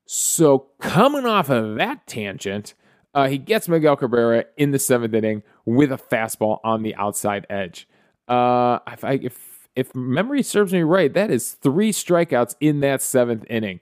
So, 0.06 0.68
coming 0.80 1.26
off 1.26 1.50
of 1.50 1.76
that 1.76 2.08
tangent, 2.08 2.76
uh, 3.14 3.28
he 3.28 3.38
gets 3.38 3.68
Miguel 3.68 3.98
Cabrera 3.98 4.46
in 4.56 4.72
the 4.72 4.80
seventh 4.80 5.14
inning 5.14 5.44
with 5.66 5.92
a 5.92 5.98
fastball 5.98 6.60
on 6.64 6.82
the 6.82 6.96
outside 6.96 7.46
edge. 7.50 7.90
Uh, 8.30 8.80
if, 8.88 9.04
I, 9.04 9.20
if 9.22 9.51
if 9.76 9.94
memory 9.96 10.44
serves 10.44 10.74
me 10.74 10.82
right, 10.82 11.14
that 11.14 11.32
is 11.32 11.54
three 11.54 11.92
strikeouts 11.92 12.56
in 12.60 12.82
that 12.82 13.02
seventh 13.02 13.46
inning. 13.50 13.80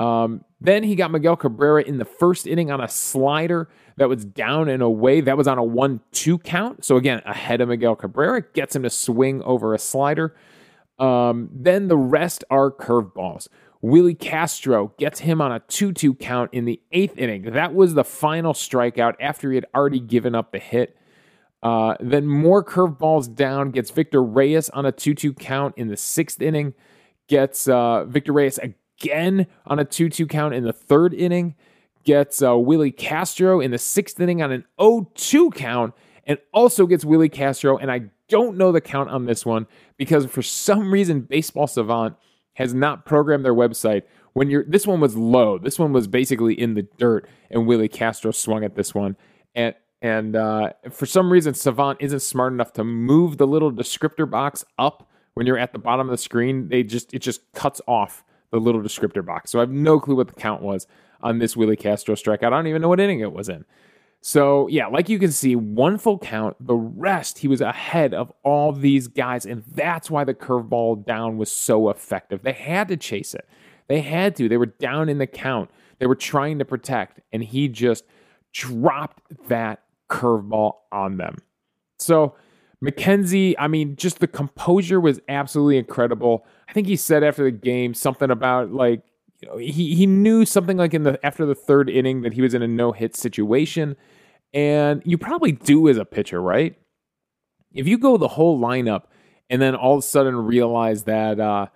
Um, 0.00 0.44
then 0.60 0.84
he 0.84 0.94
got 0.94 1.10
Miguel 1.10 1.36
Cabrera 1.36 1.82
in 1.82 1.98
the 1.98 2.04
first 2.04 2.46
inning 2.46 2.70
on 2.70 2.80
a 2.80 2.88
slider 2.88 3.68
that 3.96 4.08
was 4.08 4.24
down 4.24 4.68
and 4.68 4.82
away. 4.82 5.20
That 5.20 5.36
was 5.36 5.48
on 5.48 5.58
a 5.58 5.64
1 5.64 6.00
2 6.12 6.38
count. 6.38 6.84
So, 6.84 6.96
again, 6.96 7.20
ahead 7.24 7.60
of 7.60 7.68
Miguel 7.68 7.96
Cabrera, 7.96 8.42
gets 8.42 8.76
him 8.76 8.84
to 8.84 8.90
swing 8.90 9.42
over 9.42 9.74
a 9.74 9.78
slider. 9.78 10.36
Um, 10.98 11.50
then 11.52 11.88
the 11.88 11.96
rest 11.96 12.44
are 12.50 12.70
curveballs. 12.70 13.48
Willie 13.80 14.14
Castro 14.14 14.92
gets 14.98 15.20
him 15.20 15.40
on 15.40 15.52
a 15.52 15.60
2 15.60 15.92
2 15.92 16.14
count 16.14 16.50
in 16.52 16.64
the 16.64 16.80
eighth 16.92 17.16
inning. 17.16 17.42
That 17.52 17.74
was 17.74 17.94
the 17.94 18.04
final 18.04 18.52
strikeout 18.52 19.14
after 19.20 19.50
he 19.50 19.56
had 19.56 19.66
already 19.74 20.00
given 20.00 20.34
up 20.34 20.52
the 20.52 20.58
hit. 20.58 20.96
Uh, 21.62 21.96
then 22.00 22.26
more 22.26 22.64
curveballs 22.64 23.34
down, 23.34 23.70
gets 23.70 23.90
Victor 23.90 24.22
Reyes 24.22 24.70
on 24.70 24.86
a 24.86 24.92
2 24.92 25.14
2 25.14 25.32
count 25.34 25.74
in 25.76 25.88
the 25.88 25.96
sixth 25.96 26.40
inning, 26.40 26.74
gets 27.26 27.68
uh, 27.68 28.04
Victor 28.04 28.32
Reyes 28.32 28.58
again 28.58 29.46
on 29.66 29.78
a 29.78 29.84
2 29.84 30.08
2 30.08 30.26
count 30.26 30.54
in 30.54 30.64
the 30.64 30.72
third 30.72 31.12
inning, 31.12 31.56
gets 32.04 32.42
uh, 32.42 32.56
Willie 32.56 32.92
Castro 32.92 33.60
in 33.60 33.70
the 33.70 33.78
sixth 33.78 34.20
inning 34.20 34.40
on 34.40 34.52
an 34.52 34.64
0 34.80 35.10
2 35.14 35.50
count, 35.50 35.94
and 36.24 36.38
also 36.52 36.86
gets 36.86 37.04
Willie 37.04 37.28
Castro. 37.28 37.76
And 37.76 37.90
I 37.90 38.02
don't 38.28 38.56
know 38.56 38.70
the 38.70 38.80
count 38.80 39.10
on 39.10 39.26
this 39.26 39.44
one 39.44 39.66
because 39.96 40.26
for 40.26 40.42
some 40.42 40.92
reason, 40.92 41.22
Baseball 41.22 41.66
Savant 41.66 42.16
has 42.54 42.72
not 42.72 43.04
programmed 43.04 43.44
their 43.44 43.54
website. 43.54 44.02
When 44.32 44.48
you're 44.48 44.64
this 44.64 44.86
one 44.86 45.00
was 45.00 45.16
low, 45.16 45.58
this 45.58 45.78
one 45.78 45.92
was 45.92 46.06
basically 46.06 46.54
in 46.54 46.74
the 46.74 46.86
dirt, 46.98 47.28
and 47.50 47.66
Willie 47.66 47.88
Castro 47.88 48.30
swung 48.30 48.62
at 48.62 48.76
this 48.76 48.94
one. 48.94 49.16
And 49.56 49.74
and 50.00 50.36
uh, 50.36 50.72
for 50.90 51.06
some 51.06 51.32
reason, 51.32 51.54
Savant 51.54 51.98
isn't 52.00 52.20
smart 52.20 52.52
enough 52.52 52.72
to 52.74 52.84
move 52.84 53.38
the 53.38 53.46
little 53.46 53.72
descriptor 53.72 54.30
box 54.30 54.64
up 54.78 55.08
when 55.34 55.46
you're 55.46 55.58
at 55.58 55.72
the 55.72 55.78
bottom 55.78 56.06
of 56.06 56.10
the 56.10 56.18
screen. 56.18 56.68
They 56.68 56.82
just 56.82 57.12
it 57.12 57.20
just 57.20 57.40
cuts 57.52 57.80
off 57.88 58.24
the 58.50 58.58
little 58.58 58.80
descriptor 58.80 59.24
box. 59.24 59.50
So 59.50 59.58
I 59.58 59.62
have 59.62 59.70
no 59.70 59.98
clue 59.98 60.16
what 60.16 60.28
the 60.28 60.34
count 60.34 60.62
was 60.62 60.86
on 61.20 61.38
this 61.38 61.56
Willie 61.56 61.76
Castro 61.76 62.14
strikeout. 62.14 62.46
I 62.46 62.50
don't 62.50 62.66
even 62.68 62.82
know 62.82 62.88
what 62.88 63.00
inning 63.00 63.20
it 63.20 63.32
was 63.32 63.48
in. 63.48 63.64
So 64.20 64.68
yeah, 64.68 64.86
like 64.86 65.08
you 65.08 65.18
can 65.18 65.32
see, 65.32 65.56
one 65.56 65.98
full 65.98 66.18
count. 66.18 66.56
The 66.60 66.74
rest 66.74 67.38
he 67.38 67.48
was 67.48 67.60
ahead 67.60 68.14
of 68.14 68.32
all 68.44 68.72
these 68.72 69.08
guys, 69.08 69.46
and 69.46 69.64
that's 69.74 70.10
why 70.10 70.24
the 70.24 70.34
curveball 70.34 71.04
down 71.06 71.38
was 71.38 71.50
so 71.50 71.88
effective. 71.88 72.42
They 72.42 72.52
had 72.52 72.88
to 72.88 72.96
chase 72.96 73.34
it. 73.34 73.48
They 73.88 74.00
had 74.00 74.36
to. 74.36 74.48
They 74.48 74.56
were 74.56 74.66
down 74.66 75.08
in 75.08 75.18
the 75.18 75.26
count. 75.26 75.70
They 75.98 76.06
were 76.06 76.14
trying 76.14 76.58
to 76.58 76.64
protect, 76.64 77.20
and 77.32 77.42
he 77.42 77.68
just 77.68 78.04
dropped 78.52 79.22
that 79.48 79.82
curveball 80.08 80.74
on 80.92 81.16
them. 81.16 81.36
So, 81.98 82.34
McKenzie, 82.84 83.54
I 83.58 83.68
mean, 83.68 83.96
just 83.96 84.20
the 84.20 84.28
composure 84.28 85.00
was 85.00 85.20
absolutely 85.28 85.78
incredible. 85.78 86.46
I 86.68 86.72
think 86.72 86.86
he 86.86 86.96
said 86.96 87.24
after 87.24 87.44
the 87.44 87.50
game 87.50 87.94
something 87.94 88.30
about 88.30 88.72
like 88.72 89.02
you 89.40 89.48
know, 89.48 89.56
he 89.56 89.94
he 89.94 90.06
knew 90.06 90.44
something 90.44 90.76
like 90.76 90.94
in 90.94 91.04
the 91.04 91.24
after 91.24 91.46
the 91.46 91.54
third 91.54 91.88
inning 91.88 92.22
that 92.22 92.32
he 92.32 92.42
was 92.42 92.54
in 92.54 92.62
a 92.62 92.68
no 92.68 92.92
hit 92.92 93.16
situation, 93.16 93.96
and 94.52 95.02
you 95.04 95.18
probably 95.18 95.52
do 95.52 95.88
as 95.88 95.96
a 95.96 96.04
pitcher, 96.04 96.40
right? 96.40 96.76
If 97.72 97.86
you 97.86 97.98
go 97.98 98.16
the 98.16 98.28
whole 98.28 98.58
lineup 98.58 99.04
and 99.50 99.60
then 99.62 99.74
all 99.74 99.94
of 99.94 99.98
a 100.00 100.02
sudden 100.06 100.36
realize 100.36 101.04
that 101.04 101.38
uh, 101.38 101.66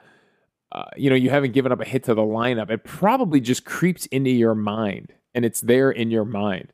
uh, 0.73 0.85
you 0.97 1.11
know 1.11 1.17
you 1.17 1.31
haven't 1.31 1.53
given 1.53 1.73
up 1.73 1.81
a 1.81 1.85
hit 1.85 2.05
to 2.05 2.15
the 2.15 2.23
lineup, 2.23 2.71
it 2.71 2.85
probably 2.85 3.41
just 3.41 3.65
creeps 3.65 4.07
into 4.07 4.31
your 4.31 4.55
mind 4.55 5.13
and 5.35 5.45
it's 5.45 5.61
there 5.61 5.91
in 5.91 6.11
your 6.11 6.25
mind. 6.25 6.73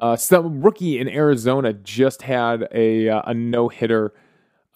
Uh, 0.00 0.16
some 0.16 0.60
rookie 0.62 0.98
in 0.98 1.08
Arizona 1.08 1.72
just 1.72 2.22
had 2.22 2.68
a 2.72 3.08
uh, 3.08 3.22
a 3.26 3.34
no 3.34 3.68
hitter. 3.68 4.12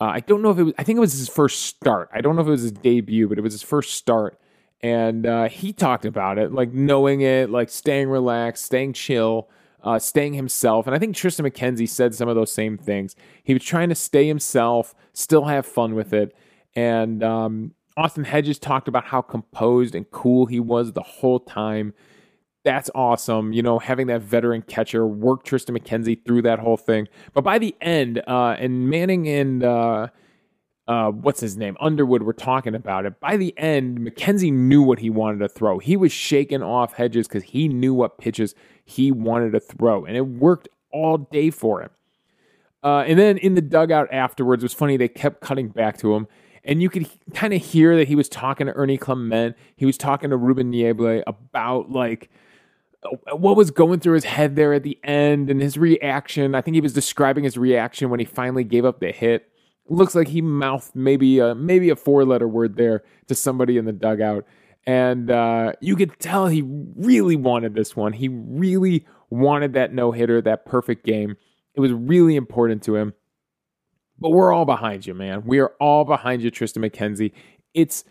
Uh, 0.01 0.07
I 0.07 0.21
don't 0.21 0.43
know 0.43 0.51
if 0.51 0.59
it 0.59 0.65
was. 0.65 0.75
I 0.79 0.85
think 0.85 0.97
it 0.97 1.01
was 1.01 1.13
his 1.13 1.29
first 1.29 1.61
start. 1.61 2.11
I 2.13 2.21
don't 2.21 2.35
know 2.35 2.43
if 2.43 2.49
it 2.49 2.51
was 2.51 2.63
his 2.63 2.73
debut, 2.73 3.29
but 3.29 3.39
it 3.39 3.43
was 3.43 3.53
his 3.53 3.63
first 3.63 3.95
start. 3.95 4.39
And 4.81 5.27
uh, 5.27 5.49
he 5.49 5.73
talked 5.73 6.05
about 6.05 6.39
it, 6.39 6.53
like 6.53 6.73
knowing 6.73 7.21
it, 7.21 7.51
like 7.51 7.71
staying 7.71 8.09
relaxed, 8.09 8.65
staying 8.65 8.95
chill, 8.95 9.49
uh, 9.85 10.01
staying 10.01 10.35
himself. 10.35 10.89
And 10.89 10.97
I 10.97 10.99
think 10.99 11.15
Triston 11.15 11.49
McKenzie 11.49 11.89
said 11.89 12.17
some 12.17 12.29
of 12.29 12.35
those 12.35 12.53
same 12.53 12.77
things. 12.77 13.15
He 13.45 13.55
was 13.55 13.63
trying 13.63 13.91
to 13.91 13.95
stay 13.95 14.27
himself, 14.27 14.93
still 15.13 15.45
have 15.45 15.67
fun 15.67 15.95
with 15.95 16.13
it. 16.13 16.35
And 16.75 17.23
um, 17.23 17.75
Austin 17.97 18.25
Hedges 18.25 18.59
talked 18.59 18.89
about 18.89 19.05
how 19.05 19.23
composed 19.23 19.95
and 19.95 20.11
cool 20.11 20.47
he 20.47 20.59
was 20.59 20.93
the 20.93 21.03
whole 21.03 21.39
time 21.39 21.95
that's 22.65 22.91
awesome. 22.95 23.53
You 23.53 23.63
know, 23.63 23.79
having 23.79 24.07
that 24.09 24.23
veteran 24.23 24.63
catcher 24.63 25.07
work 25.07 25.45
Triston 25.45 25.77
McKenzie 25.77 26.25
through 26.25 26.43
that 26.43 26.59
whole 26.59 26.77
thing. 26.77 27.09
But 27.35 27.43
by 27.43 27.59
the 27.59 27.75
end, 27.81 28.23
uh, 28.27 28.57
and 28.59 28.89
Manning 28.89 29.29
and 29.29 29.65
uh, 29.65 30.09
uh, 30.87 31.11
what's 31.11 31.41
his 31.41 31.57
name, 31.57 31.77
Underwood, 31.81 32.23
were 32.23 32.33
talking 32.33 32.75
about 32.75 33.07
it. 33.07 33.19
By 33.21 33.37
the 33.37 33.57
end, 33.59 33.99
McKenzie 33.99 34.53
knew 34.53 34.83
what 34.83 35.01
he 35.01 35.11
wanted 35.11 35.39
to 35.39 35.49
throw. 35.49 35.79
He 35.79 35.97
was 35.97 36.13
shaking 36.13 36.63
off 36.63 36.95
Hedges 36.95 37.27
because 37.27 37.45
he 37.45 37.69
knew 37.69 37.95
what 37.95 38.19
pitches 38.19 38.55
he 38.85 39.11
wanted 39.11 39.53
to 39.53 39.61
throw, 39.61 40.05
and 40.05 40.17
it 40.17 40.27
worked 40.27 40.69
all 40.93 41.19
day 41.19 41.51
for 41.51 41.83
him. 41.83 41.91
Uh, 42.85 43.05
and 43.07 43.19
then 43.19 43.39
in 43.39 43.55
the 43.55 43.61
dugout 43.61 44.13
afterwards, 44.13 44.63
it 44.63 44.67
was 44.67 44.75
funny. 44.75 44.97
They 44.97 45.09
kept 45.09 45.41
cutting 45.41 45.69
back 45.69 45.99
to 45.99 46.15
him 46.15 46.27
and 46.65 46.81
you 46.83 46.89
could 46.89 47.09
kind 47.35 47.53
of 47.53 47.63
hear 47.63 47.97
that 47.97 48.09
he 48.09 48.15
was 48.15 48.29
talking 48.29 48.67
to 48.67 48.73
Ernie 48.75 48.99
Clement. 48.99 49.57
He 49.77 49.85
was 49.85 49.99
talking 49.99 50.31
to 50.31 50.37
Ruben 50.37 50.71
Niebla 50.71 51.23
about 51.27 51.91
like 51.91 52.31
what 53.33 53.57
was 53.57 53.71
going 53.71 54.01
through 54.01 54.15
his 54.15 54.25
head 54.25 54.57
there 54.57 54.73
at 54.73 54.83
the 54.83 54.99
end 55.03 55.51
and 55.51 55.61
his 55.61 55.77
reaction. 55.77 56.55
I 56.55 56.61
think 56.61 56.75
he 56.75 56.81
was 56.81 56.93
describing 56.93 57.45
his 57.45 57.59
reaction 57.59 58.11
when 58.11 58.21
he 58.21 58.27
finally 58.27 58.65
gave 58.65 58.85
up 58.85 59.01
the 59.01 59.13
hit. 59.13 59.49
looks 59.89 60.15
like 60.15 60.29
he 60.29 60.41
mouthed 60.41 60.95
maybe 60.95 61.39
a, 61.39 61.55
maybe 61.55 61.91
a 61.91 61.97
four 61.97 62.25
letter 62.25 62.47
word 62.47 62.77
there 62.77 63.03
to 63.27 63.35
somebody 63.35 63.77
in 63.77 63.85
the 63.85 63.93
dugout. 63.93 64.47
And 64.87 65.31
uh, 65.31 65.73
you 65.81 65.97
could 65.97 66.19
tell 66.19 66.47
he 66.47 66.63
really 66.63 67.37
wanted 67.37 67.75
this 67.75 67.95
one. 67.95 68.13
He 68.13 68.29
really 68.29 69.07
wanted 69.31 69.75
that 69.75 69.93
no 69.93 70.13
hitter, 70.13 70.41
that 70.43 70.67
perfect 70.67 71.05
game. 71.05 71.37
It 71.75 71.81
was 71.81 71.93
really 71.93 72.37
important 72.37 72.83
to 72.85 72.97
him. 72.97 73.15
But 74.19 74.31
we're 74.31 74.53
all 74.53 74.65
behind 74.65 75.07
you, 75.07 75.15
man. 75.15 75.45
We 75.45 75.59
are 75.59 75.73
all 75.81 76.05
behind 76.05 76.43
you, 76.43 76.51
Triston 76.51 76.89
McKenzie. 76.89 77.33
It's 77.75 78.05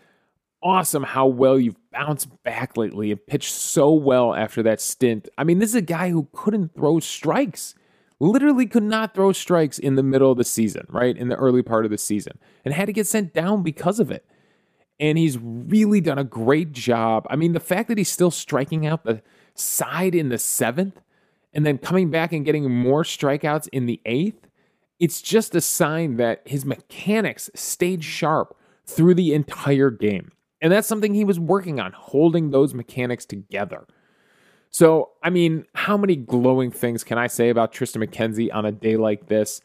awesome 0.62 1.02
how 1.02 1.26
well 1.26 1.58
you've 1.58 1.76
bounced 1.90 2.42
back 2.42 2.76
lately 2.76 3.10
and 3.10 3.26
pitched 3.26 3.52
so 3.52 3.92
well 3.92 4.34
after 4.34 4.62
that 4.62 4.80
stint. 4.80 5.28
I 5.36 5.44
mean, 5.44 5.58
this 5.58 5.70
is 5.70 5.74
a 5.74 5.82
guy 5.82 6.10
who 6.10 6.28
couldn't 6.32 6.74
throw 6.74 7.00
strikes, 7.00 7.74
literally 8.20 8.66
could 8.66 8.82
not 8.82 9.14
throw 9.14 9.32
strikes 9.32 9.78
in 9.78 9.96
the 9.96 10.02
middle 10.02 10.30
of 10.30 10.38
the 10.38 10.44
season, 10.44 10.86
right? 10.88 11.16
In 11.16 11.28
the 11.28 11.36
early 11.36 11.62
part 11.62 11.84
of 11.84 11.90
the 11.90 11.98
season, 11.98 12.38
and 12.64 12.72
had 12.72 12.86
to 12.86 12.92
get 12.92 13.06
sent 13.06 13.34
down 13.34 13.62
because 13.62 14.00
of 14.00 14.10
it. 14.10 14.24
And 15.00 15.18
he's 15.18 15.38
really 15.38 16.00
done 16.00 16.18
a 16.18 16.24
great 16.24 16.72
job. 16.72 17.26
I 17.28 17.36
mean, 17.36 17.52
the 17.52 17.60
fact 17.60 17.88
that 17.88 17.98
he's 17.98 18.10
still 18.10 18.30
striking 18.30 18.86
out 18.86 19.04
the 19.04 19.22
side 19.54 20.14
in 20.14 20.28
the 20.28 20.38
seventh 20.38 21.00
and 21.52 21.66
then 21.66 21.78
coming 21.78 22.10
back 22.10 22.32
and 22.32 22.44
getting 22.44 22.70
more 22.70 23.02
strikeouts 23.02 23.68
in 23.72 23.86
the 23.86 24.00
eighth, 24.06 24.48
it's 25.00 25.20
just 25.20 25.54
a 25.54 25.60
sign 25.60 26.16
that 26.18 26.42
his 26.46 26.64
mechanics 26.64 27.50
stayed 27.54 28.04
sharp 28.04 28.56
through 28.86 29.14
the 29.14 29.34
entire 29.34 29.90
game. 29.90 30.30
And 30.62 30.72
that's 30.72 30.86
something 30.86 31.12
he 31.12 31.24
was 31.24 31.40
working 31.40 31.80
on, 31.80 31.92
holding 31.92 32.50
those 32.50 32.72
mechanics 32.72 33.26
together. 33.26 33.84
So, 34.70 35.10
I 35.22 35.28
mean, 35.28 35.66
how 35.74 35.96
many 35.98 36.14
glowing 36.14 36.70
things 36.70 37.04
can 37.04 37.18
I 37.18 37.26
say 37.26 37.50
about 37.50 37.74
Triston 37.74 38.02
McKenzie 38.02 38.48
on 38.54 38.64
a 38.64 38.72
day 38.72 38.96
like 38.96 39.26
this? 39.26 39.60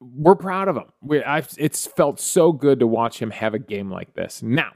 We're 0.00 0.34
proud 0.34 0.68
of 0.68 0.76
him. 0.76 0.86
We, 1.00 1.22
it's 1.56 1.86
felt 1.86 2.18
so 2.18 2.52
good 2.52 2.80
to 2.80 2.86
watch 2.86 3.22
him 3.22 3.30
have 3.30 3.54
a 3.54 3.58
game 3.58 3.90
like 3.90 4.14
this. 4.14 4.42
Now, 4.42 4.72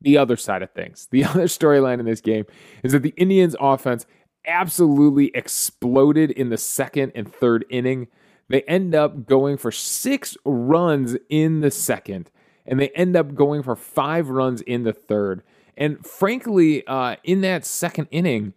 the 0.00 0.18
other 0.18 0.36
side 0.36 0.62
of 0.62 0.72
things, 0.72 1.06
the 1.12 1.24
other 1.24 1.44
storyline 1.44 2.00
in 2.00 2.06
this 2.06 2.20
game 2.20 2.44
is 2.82 2.92
that 2.92 3.02
the 3.02 3.14
Indians' 3.16 3.56
offense 3.60 4.06
absolutely 4.44 5.30
exploded 5.34 6.32
in 6.32 6.48
the 6.50 6.58
second 6.58 7.12
and 7.14 7.32
third 7.32 7.64
inning. 7.70 8.08
They 8.48 8.62
end 8.62 8.94
up 8.94 9.26
going 9.26 9.56
for 9.56 9.70
six 9.70 10.36
runs 10.44 11.16
in 11.28 11.60
the 11.60 11.70
second 11.70 12.30
and 12.68 12.78
they 12.78 12.90
end 12.90 13.16
up 13.16 13.34
going 13.34 13.62
for 13.62 13.74
five 13.74 14.28
runs 14.28 14.60
in 14.60 14.84
the 14.84 14.92
third. 14.92 15.42
And 15.76 16.04
frankly, 16.06 16.86
uh, 16.86 17.16
in 17.24 17.40
that 17.40 17.64
second 17.64 18.08
inning, 18.10 18.52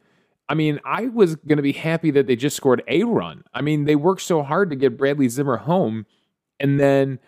I 0.49 0.53
mean, 0.53 0.79
I 0.85 1.07
was 1.07 1.35
going 1.37 1.57
to 1.57 1.63
be 1.63 1.71
happy 1.71 2.11
that 2.11 2.27
they 2.27 2.35
just 2.35 2.57
scored 2.57 2.83
a 2.87 3.03
run. 3.03 3.43
I 3.53 3.61
mean, 3.61 3.85
they 3.85 3.95
worked 3.95 4.21
so 4.21 4.43
hard 4.43 4.69
to 4.69 4.75
get 4.75 4.97
Bradley 4.97 5.29
Zimmer 5.29 5.57
home, 5.57 6.05
and 6.59 6.79
then 6.79 7.19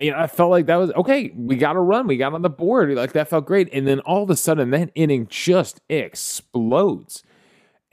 you 0.00 0.10
know, 0.10 0.18
I 0.18 0.26
felt 0.26 0.50
like 0.50 0.66
that 0.66 0.76
was 0.76 0.90
okay. 0.92 1.30
We 1.36 1.56
got 1.56 1.76
a 1.76 1.80
run. 1.80 2.06
We 2.06 2.16
got 2.16 2.32
on 2.32 2.40
the 2.40 2.48
board. 2.48 2.90
Like 2.94 3.12
that 3.12 3.28
felt 3.28 3.44
great. 3.44 3.68
And 3.72 3.86
then 3.86 4.00
all 4.00 4.22
of 4.22 4.30
a 4.30 4.36
sudden, 4.36 4.70
that 4.70 4.90
inning 4.94 5.26
just 5.28 5.82
explodes. 5.90 7.22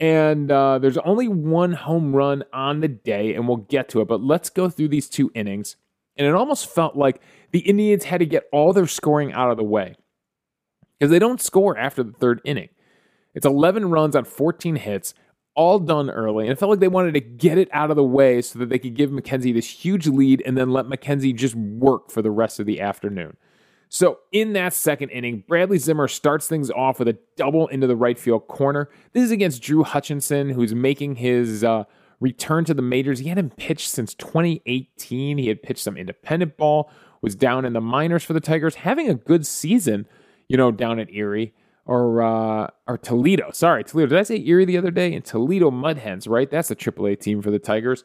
And 0.00 0.50
uh, 0.50 0.78
there's 0.78 0.96
only 0.98 1.28
one 1.28 1.72
home 1.72 2.16
run 2.16 2.44
on 2.52 2.80
the 2.80 2.88
day, 2.88 3.34
and 3.34 3.46
we'll 3.46 3.58
get 3.58 3.90
to 3.90 4.00
it. 4.00 4.08
But 4.08 4.22
let's 4.22 4.48
go 4.48 4.70
through 4.70 4.88
these 4.88 5.08
two 5.08 5.30
innings. 5.34 5.76
And 6.18 6.26
it 6.26 6.34
almost 6.34 6.68
felt 6.68 6.96
like 6.96 7.22
the 7.52 7.60
Indians 7.60 8.04
had 8.04 8.18
to 8.18 8.26
get 8.26 8.48
all 8.52 8.72
their 8.72 8.86
scoring 8.86 9.32
out 9.32 9.50
of 9.50 9.56
the 9.56 9.64
way 9.64 9.94
because 10.98 11.10
they 11.10 11.18
don't 11.18 11.40
score 11.40 11.78
after 11.78 12.02
the 12.02 12.12
third 12.12 12.40
inning. 12.44 12.68
It's 13.34 13.46
11 13.46 13.90
runs 13.90 14.16
on 14.16 14.24
14 14.24 14.76
hits. 14.76 15.14
all 15.54 15.78
done 15.80 16.08
early, 16.08 16.44
and 16.44 16.52
it 16.52 16.58
felt 16.58 16.70
like 16.70 16.78
they 16.78 16.86
wanted 16.86 17.14
to 17.14 17.20
get 17.20 17.58
it 17.58 17.68
out 17.72 17.90
of 17.90 17.96
the 17.96 18.04
way 18.04 18.40
so 18.40 18.60
that 18.60 18.68
they 18.68 18.78
could 18.78 18.94
give 18.94 19.10
McKenzie 19.10 19.52
this 19.52 19.68
huge 19.68 20.06
lead 20.06 20.40
and 20.46 20.56
then 20.56 20.70
let 20.70 20.86
McKenzie 20.86 21.34
just 21.34 21.56
work 21.56 22.12
for 22.12 22.22
the 22.22 22.30
rest 22.30 22.60
of 22.60 22.66
the 22.66 22.80
afternoon. 22.80 23.36
So, 23.88 24.18
in 24.30 24.52
that 24.52 24.72
second 24.74 25.08
inning, 25.10 25.44
Bradley 25.48 25.78
Zimmer 25.78 26.06
starts 26.08 26.46
things 26.46 26.70
off 26.70 26.98
with 26.98 27.08
a 27.08 27.18
double 27.36 27.66
into 27.68 27.86
the 27.86 27.96
right 27.96 28.18
field 28.18 28.46
corner. 28.46 28.88
This 29.14 29.24
is 29.24 29.30
against 29.30 29.62
Drew 29.62 29.82
Hutchison, 29.82 30.50
who's 30.50 30.74
making 30.74 31.16
his 31.16 31.64
uh, 31.64 31.84
return 32.20 32.64
to 32.64 32.74
the 32.74 32.82
majors. 32.82 33.20
He 33.20 33.28
hadn't 33.28 33.56
pitched 33.56 33.90
since 33.90 34.14
2018. 34.14 35.38
He 35.38 35.48
had 35.48 35.62
pitched 35.62 35.82
some 35.82 35.96
independent 35.96 36.56
ball, 36.56 36.90
was 37.22 37.34
down 37.34 37.64
in 37.64 37.72
the 37.72 37.80
minors 37.80 38.24
for 38.24 38.32
the 38.32 38.40
Tigers, 38.40 38.76
having 38.76 39.08
a 39.08 39.14
good 39.14 39.46
season, 39.46 40.06
you 40.48 40.56
know, 40.56 40.70
down 40.70 40.98
at 40.98 41.12
Erie 41.12 41.54
or 41.84 42.22
uh, 42.22 42.68
or 42.86 42.98
Toledo. 42.98 43.50
Sorry, 43.52 43.82
Toledo. 43.82 44.08
Did 44.08 44.18
I 44.18 44.22
say 44.22 44.42
Erie 44.44 44.64
the 44.64 44.78
other 44.78 44.90
day? 44.90 45.14
And 45.14 45.24
Toledo 45.24 45.70
Mud 45.70 45.98
Hens, 45.98 46.26
right? 46.26 46.50
That's 46.50 46.68
the 46.68 46.76
AAA 46.76 47.20
team 47.20 47.42
for 47.42 47.50
the 47.50 47.58
Tigers. 47.58 48.04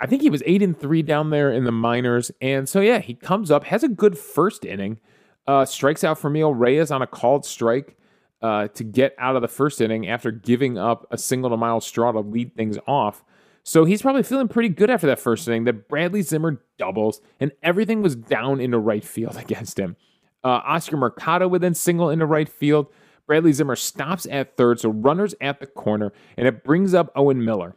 I 0.00 0.06
think 0.06 0.22
he 0.22 0.30
was 0.30 0.42
eight 0.46 0.62
and 0.62 0.78
three 0.78 1.02
down 1.02 1.30
there 1.30 1.50
in 1.52 1.64
the 1.64 1.72
minors, 1.72 2.30
and 2.40 2.68
so 2.68 2.80
yeah, 2.80 3.00
he 3.00 3.14
comes 3.14 3.50
up, 3.50 3.64
has 3.64 3.82
a 3.82 3.88
good 3.88 4.16
first 4.16 4.64
inning, 4.64 5.00
uh, 5.48 5.64
strikes 5.64 6.04
out 6.04 6.20
Franmil 6.20 6.54
Reyes 6.56 6.92
on 6.92 7.02
a 7.02 7.06
called 7.06 7.44
strike 7.44 7.97
uh, 8.42 8.68
to 8.68 8.84
get 8.84 9.14
out 9.18 9.36
of 9.36 9.42
the 9.42 9.48
first 9.48 9.80
inning 9.80 10.08
after 10.08 10.30
giving 10.30 10.78
up 10.78 11.06
a 11.10 11.18
single 11.18 11.50
to 11.50 11.56
Myles 11.56 11.86
Straw 11.86 12.12
to 12.12 12.20
lead 12.20 12.54
things 12.54 12.78
off. 12.86 13.24
So 13.64 13.84
he's 13.84 14.00
probably 14.02 14.22
feeling 14.22 14.48
pretty 14.48 14.70
good 14.70 14.90
after 14.90 15.06
that 15.08 15.18
first 15.18 15.46
inning. 15.46 15.64
That 15.64 15.88
Bradley 15.88 16.22
Zimmer 16.22 16.62
doubles, 16.78 17.20
and 17.40 17.52
everything 17.62 18.02
was 18.02 18.16
down 18.16 18.60
into 18.60 18.78
right 18.78 19.04
field 19.04 19.36
against 19.38 19.78
him. 19.78 19.96
Uh, 20.44 20.60
Oscar 20.64 20.96
Mercado 20.96 21.48
would 21.48 21.60
then 21.60 21.74
single 21.74 22.10
into 22.10 22.26
right 22.26 22.48
field. 22.48 22.86
Bradley 23.26 23.52
Zimmer 23.52 23.76
stops 23.76 24.26
at 24.30 24.56
third, 24.56 24.80
so 24.80 24.88
runners 24.88 25.34
at 25.40 25.60
the 25.60 25.66
corner, 25.66 26.12
and 26.36 26.46
it 26.46 26.64
brings 26.64 26.94
up 26.94 27.12
Owen 27.14 27.44
Miller. 27.44 27.76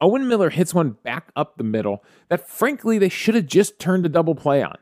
Owen 0.00 0.28
Miller 0.28 0.50
hits 0.50 0.74
one 0.74 0.90
back 0.90 1.32
up 1.34 1.56
the 1.56 1.64
middle 1.64 2.04
that, 2.28 2.48
frankly, 2.48 2.98
they 2.98 3.08
should 3.08 3.34
have 3.34 3.46
just 3.46 3.78
turned 3.78 4.04
a 4.06 4.08
double 4.08 4.34
play 4.34 4.62
on. 4.62 4.76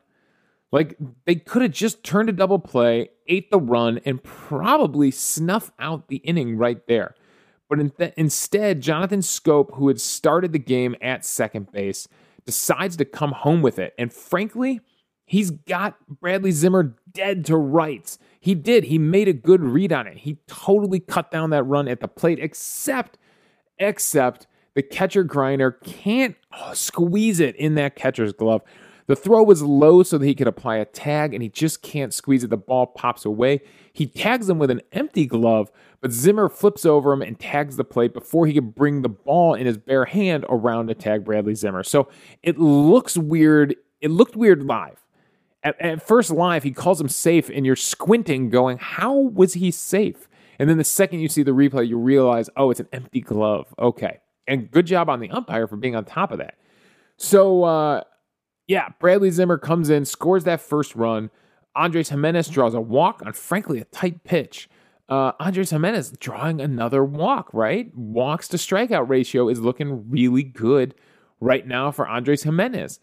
Like, 0.76 0.98
they 1.24 1.36
could 1.36 1.62
have 1.62 1.70
just 1.70 2.04
turned 2.04 2.28
a 2.28 2.32
double 2.32 2.58
play, 2.58 3.08
ate 3.26 3.50
the 3.50 3.58
run, 3.58 3.98
and 4.04 4.22
probably 4.22 5.10
snuff 5.10 5.72
out 5.78 6.08
the 6.08 6.16
inning 6.16 6.58
right 6.58 6.86
there. 6.86 7.14
But 7.70 7.80
in 7.80 7.90
th- 7.92 8.12
instead, 8.18 8.82
Jonathan 8.82 9.20
Schoop, 9.20 9.74
who 9.76 9.88
had 9.88 9.98
started 10.02 10.52
the 10.52 10.58
game 10.58 10.94
at 11.00 11.24
second 11.24 11.72
base, 11.72 12.08
decides 12.44 12.98
to 12.98 13.06
come 13.06 13.32
home 13.32 13.62
with 13.62 13.78
it. 13.78 13.94
And 13.96 14.12
frankly, 14.12 14.82
he's 15.24 15.50
got 15.50 15.96
Bradley 16.20 16.50
Zimmer 16.50 16.94
dead 17.10 17.46
to 17.46 17.56
rights. 17.56 18.18
He 18.38 18.54
did. 18.54 18.84
He 18.84 18.98
made 18.98 19.28
a 19.28 19.32
good 19.32 19.62
read 19.62 19.94
on 19.94 20.06
it. 20.06 20.18
He 20.18 20.40
totally 20.46 21.00
cut 21.00 21.30
down 21.30 21.48
that 21.50 21.62
run 21.62 21.88
at 21.88 22.00
the 22.00 22.08
plate, 22.08 22.38
except, 22.38 23.16
except 23.78 24.46
the 24.74 24.82
catcher 24.82 25.24
Greiner 25.24 25.82
can't 25.82 26.36
squeeze 26.74 27.40
it 27.40 27.56
in 27.56 27.76
that 27.76 27.96
catcher's 27.96 28.34
glove. 28.34 28.60
The 29.06 29.16
throw 29.16 29.42
was 29.42 29.62
low 29.62 30.02
so 30.02 30.18
that 30.18 30.26
he 30.26 30.34
could 30.34 30.48
apply 30.48 30.76
a 30.76 30.84
tag, 30.84 31.32
and 31.32 31.42
he 31.42 31.48
just 31.48 31.80
can't 31.82 32.12
squeeze 32.12 32.42
it. 32.42 32.50
The 32.50 32.56
ball 32.56 32.86
pops 32.86 33.24
away. 33.24 33.60
He 33.92 34.06
tags 34.06 34.48
him 34.48 34.58
with 34.58 34.70
an 34.70 34.82
empty 34.92 35.26
glove, 35.26 35.70
but 36.00 36.10
Zimmer 36.12 36.48
flips 36.48 36.84
over 36.84 37.12
him 37.12 37.22
and 37.22 37.38
tags 37.38 37.76
the 37.76 37.84
plate 37.84 38.12
before 38.12 38.46
he 38.46 38.54
could 38.54 38.74
bring 38.74 39.02
the 39.02 39.08
ball 39.08 39.54
in 39.54 39.66
his 39.66 39.78
bare 39.78 40.06
hand 40.06 40.44
around 40.48 40.88
to 40.88 40.94
tag 40.94 41.24
Bradley 41.24 41.54
Zimmer. 41.54 41.84
So 41.84 42.08
it 42.42 42.58
looks 42.58 43.16
weird. 43.16 43.76
It 44.00 44.10
looked 44.10 44.36
weird 44.36 44.64
live. 44.64 45.04
At, 45.62 45.80
at 45.80 46.06
first, 46.06 46.30
live, 46.30 46.62
he 46.62 46.72
calls 46.72 47.00
him 47.00 47.08
safe, 47.08 47.48
and 47.48 47.64
you're 47.64 47.76
squinting, 47.76 48.50
going, 48.50 48.78
How 48.78 49.14
was 49.14 49.54
he 49.54 49.70
safe? 49.70 50.28
And 50.58 50.68
then 50.68 50.78
the 50.78 50.84
second 50.84 51.20
you 51.20 51.28
see 51.28 51.42
the 51.42 51.52
replay, 51.52 51.88
you 51.88 51.98
realize, 51.98 52.50
Oh, 52.56 52.70
it's 52.70 52.80
an 52.80 52.88
empty 52.92 53.20
glove. 53.20 53.72
Okay. 53.78 54.20
And 54.48 54.70
good 54.70 54.86
job 54.86 55.08
on 55.08 55.20
the 55.20 55.30
umpire 55.30 55.66
for 55.66 55.76
being 55.76 55.96
on 55.96 56.04
top 56.04 56.30
of 56.30 56.38
that. 56.38 56.56
So, 57.16 57.64
uh, 57.64 58.04
yeah, 58.66 58.88
Bradley 58.98 59.30
Zimmer 59.30 59.58
comes 59.58 59.90
in, 59.90 60.04
scores 60.04 60.44
that 60.44 60.60
first 60.60 60.94
run. 60.96 61.30
Andres 61.74 62.08
Gimenez 62.08 62.48
draws 62.48 62.74
a 62.74 62.80
walk 62.80 63.22
on, 63.24 63.32
frankly, 63.32 63.80
a 63.80 63.84
tight 63.84 64.24
pitch. 64.24 64.68
Uh, 65.08 65.32
Andres 65.38 65.70
Gimenez 65.70 66.12
drawing 66.18 66.60
another 66.60 67.04
walk, 67.04 67.48
right? 67.52 67.94
Walks 67.94 68.48
to 68.48 68.56
strikeout 68.56 69.08
ratio 69.08 69.48
is 69.48 69.60
looking 69.60 70.10
really 70.10 70.42
good 70.42 70.94
right 71.40 71.66
now 71.66 71.92
for 71.92 72.08
Andres 72.08 72.42
Gimenez. 72.42 72.98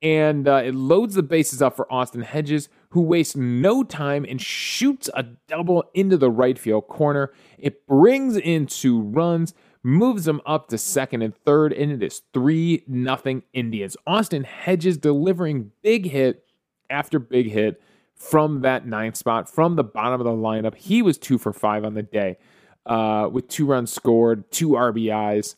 And 0.00 0.46
uh, 0.46 0.62
it 0.64 0.76
loads 0.76 1.16
the 1.16 1.24
bases 1.24 1.60
up 1.60 1.74
for 1.74 1.92
Austin 1.92 2.20
Hedges, 2.20 2.68
who 2.90 3.00
wastes 3.00 3.34
no 3.34 3.82
time 3.82 4.24
and 4.28 4.40
shoots 4.40 5.10
a 5.14 5.24
double 5.48 5.90
into 5.94 6.16
the 6.16 6.30
right 6.30 6.56
field 6.56 6.86
corner. 6.86 7.32
It 7.58 7.84
brings 7.88 8.36
in 8.36 8.66
two 8.66 9.00
runs 9.00 9.54
moves 9.88 10.26
them 10.26 10.40
up 10.44 10.68
to 10.68 10.78
second 10.78 11.22
and 11.22 11.34
third, 11.34 11.72
and 11.72 11.90
it 11.90 12.02
is 12.02 12.22
3 12.34 12.84
nothing 12.86 13.42
Indians. 13.52 13.96
Austin 14.06 14.44
Hedges 14.44 14.98
delivering 14.98 15.72
big 15.82 16.10
hit 16.10 16.44
after 16.90 17.18
big 17.18 17.50
hit 17.50 17.80
from 18.14 18.60
that 18.60 18.86
ninth 18.86 19.16
spot, 19.16 19.48
from 19.48 19.76
the 19.76 19.84
bottom 19.84 20.20
of 20.20 20.24
the 20.24 20.30
lineup. 20.30 20.74
He 20.74 21.00
was 21.00 21.16
two 21.16 21.38
for 21.38 21.52
five 21.52 21.84
on 21.84 21.94
the 21.94 22.02
day 22.02 22.36
uh, 22.84 23.28
with 23.32 23.48
two 23.48 23.64
runs 23.64 23.92
scored, 23.92 24.50
two 24.50 24.70
RBIs. 24.70 25.56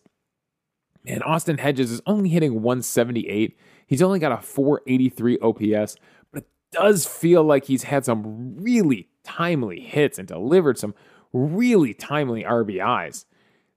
And 1.06 1.22
Austin 1.24 1.58
Hedges 1.58 1.90
is 1.90 2.02
only 2.06 2.28
hitting 2.28 2.62
178. 2.62 3.58
He's 3.86 4.02
only 4.02 4.18
got 4.18 4.32
a 4.32 4.42
483 4.42 5.38
OPS, 5.38 5.96
but 6.32 6.42
it 6.44 6.48
does 6.70 7.06
feel 7.06 7.42
like 7.42 7.64
he's 7.64 7.84
had 7.84 8.04
some 8.04 8.54
really 8.62 9.08
timely 9.24 9.80
hits 9.80 10.18
and 10.18 10.28
delivered 10.28 10.78
some 10.78 10.94
really 11.32 11.94
timely 11.94 12.44
RBIs. 12.44 13.24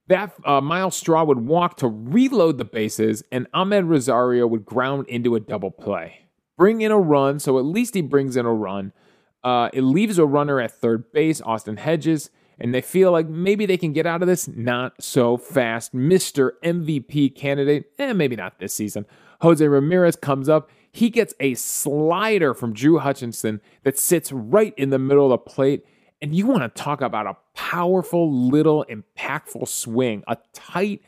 That 0.08 0.34
uh, 0.44 0.60
Myles 0.60 0.96
Straw 0.96 1.24
would 1.24 1.46
walk 1.46 1.78
to 1.78 1.88
reload 1.88 2.58
the 2.58 2.64
bases, 2.64 3.22
and 3.32 3.50
Amed 3.52 3.88
Rosario 3.88 4.46
would 4.46 4.66
ground 4.66 5.06
into 5.08 5.34
a 5.34 5.40
double 5.40 5.70
play. 5.70 6.26
Bring 6.58 6.82
in 6.82 6.92
a 6.92 6.98
run, 6.98 7.38
so 7.38 7.58
at 7.58 7.64
least 7.64 7.94
he 7.94 8.02
brings 8.02 8.36
in 8.36 8.44
a 8.44 8.52
run. 8.52 8.92
Uh, 9.42 9.70
it 9.72 9.82
leaves 9.82 10.18
a 10.18 10.26
runner 10.26 10.60
at 10.60 10.72
third 10.72 11.10
base, 11.12 11.40
Austin 11.42 11.78
Hedges, 11.78 12.30
and 12.58 12.74
they 12.74 12.80
feel 12.80 13.12
like 13.12 13.28
maybe 13.28 13.66
they 13.66 13.76
can 13.76 13.92
get 13.92 14.06
out 14.06 14.22
of 14.22 14.28
this. 14.28 14.46
Not 14.46 15.02
so 15.02 15.36
fast. 15.36 15.94
Mr. 15.94 16.52
MVP 16.62 17.34
candidate, 17.34 17.86
eh, 17.98 18.12
maybe 18.12 18.36
not 18.36 18.58
this 18.58 18.74
season. 18.74 19.06
Jose 19.40 19.66
Ramirez 19.66 20.16
comes 20.16 20.48
up. 20.48 20.70
He 20.92 21.10
gets 21.10 21.34
a 21.40 21.54
slider 21.54 22.54
from 22.54 22.72
Drew 22.72 22.98
Hutchison 22.98 23.60
that 23.82 23.98
sits 23.98 24.30
right 24.30 24.72
in 24.76 24.90
the 24.90 24.98
middle 24.98 25.24
of 25.24 25.30
the 25.30 25.50
plate 25.50 25.84
and 26.24 26.34
you 26.34 26.46
want 26.46 26.62
to 26.62 26.70
talk 26.70 27.02
about 27.02 27.26
a 27.26 27.36
powerful, 27.52 28.32
little, 28.32 28.86
impactful 28.88 29.68
swing, 29.68 30.24
a 30.26 30.38
tight 30.54 31.02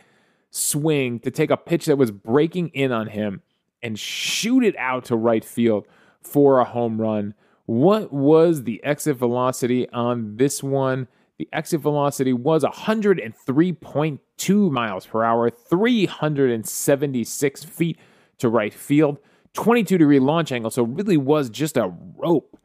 swing 0.50 1.18
to 1.20 1.30
take 1.30 1.50
a 1.50 1.56
pitch 1.56 1.86
that 1.86 1.96
was 1.96 2.10
breaking 2.10 2.68
in 2.74 2.92
on 2.92 3.06
him 3.06 3.40
and 3.82 3.98
shoot 3.98 4.62
it 4.62 4.76
out 4.76 5.06
to 5.06 5.16
right 5.16 5.42
field 5.42 5.86
for 6.20 6.58
a 6.58 6.66
home 6.66 7.00
run. 7.00 7.32
What 7.64 8.12
was 8.12 8.64
the 8.64 8.84
exit 8.84 9.16
velocity 9.16 9.88
on 9.88 10.36
this 10.36 10.62
one? 10.62 11.08
The 11.38 11.48
exit 11.50 11.80
velocity 11.80 12.34
was 12.34 12.62
103.2 12.62 14.70
miles 14.70 15.06
per 15.06 15.24
hour, 15.24 15.48
376 15.48 17.64
feet 17.64 17.98
to 18.36 18.50
right 18.50 18.74
field, 18.74 19.18
22 19.54 19.96
degree 19.96 20.18
launch 20.18 20.52
angle. 20.52 20.70
So, 20.70 20.82
really 20.82 21.16
was 21.16 21.48
just 21.48 21.78
a 21.78 21.90
rope 22.18 22.58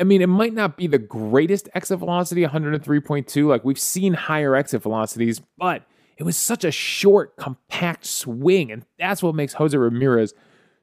I 0.00 0.04
mean, 0.04 0.22
it 0.22 0.28
might 0.28 0.54
not 0.54 0.78
be 0.78 0.86
the 0.86 0.98
greatest 0.98 1.68
exit 1.74 1.98
velocity, 1.98 2.42
103.2. 2.42 3.46
Like 3.46 3.64
we've 3.64 3.78
seen 3.78 4.14
higher 4.14 4.56
exit 4.56 4.82
velocities, 4.82 5.42
but 5.58 5.84
it 6.16 6.24
was 6.24 6.38
such 6.38 6.64
a 6.64 6.70
short, 6.70 7.36
compact 7.36 8.06
swing. 8.06 8.72
And 8.72 8.86
that's 8.98 9.22
what 9.22 9.34
makes 9.34 9.52
Jose 9.52 9.76
Ramirez 9.76 10.32